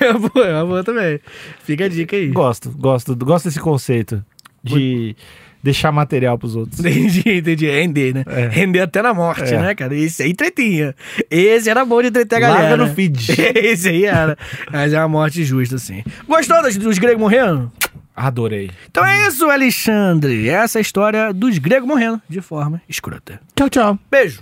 é 0.00 0.10
uma 0.10 0.28
boa, 0.28 0.46
é 0.46 0.54
uma 0.54 0.66
boa 0.66 0.82
também. 0.84 1.20
Fica 1.62 1.84
a 1.84 1.88
dica 1.88 2.16
aí. 2.16 2.28
Gosto, 2.28 2.70
gosto, 2.70 3.14
gosto 3.14 3.44
desse 3.44 3.60
conceito 3.60 4.24
de 4.64 5.14
deixar 5.62 5.92
material 5.92 6.36
pros 6.38 6.56
outros. 6.56 6.80
Entendi, 6.84 7.22
entendi. 7.38 7.70
Render, 7.70 8.14
né? 8.14 8.24
É. 8.26 8.48
Render 8.48 8.80
até 8.80 9.00
na 9.02 9.14
morte, 9.14 9.54
É. 9.54 9.58
né, 9.60 9.74
cara? 9.74 9.94
Esse 9.94 10.22
aí 10.22 10.34
tretinha. 10.34 10.94
Esse 11.30 11.70
era 11.70 11.84
bom 11.84 12.00
de 12.02 12.08
entreter 12.08 12.36
a 12.36 12.40
galera. 12.40 12.62
Larga 12.70 12.76
no 12.78 12.94
feed. 12.94 13.32
Esse 13.56 13.88
aí 13.88 14.04
era. 14.04 14.36
Mas 14.70 14.92
é 14.92 14.98
uma 14.98 15.08
morte 15.08 15.44
justa, 15.44 15.76
assim. 15.76 16.02
Gostou 16.26 16.62
dos, 16.62 16.76
dos 16.76 16.98
gregos 16.98 17.20
morrendo? 17.20 17.70
Adorei. 18.14 18.70
Então 18.90 19.06
é 19.06 19.26
isso, 19.28 19.48
Alexandre. 19.50 20.48
Essa 20.48 20.78
é 20.78 20.80
a 20.80 20.82
história 20.82 21.32
dos 21.32 21.56
gregos 21.58 21.88
morrendo 21.88 22.20
de 22.28 22.40
forma 22.40 22.82
escrota. 22.88 23.40
Tchau, 23.56 23.70
tchau. 23.70 23.98
Beijo. 24.10 24.40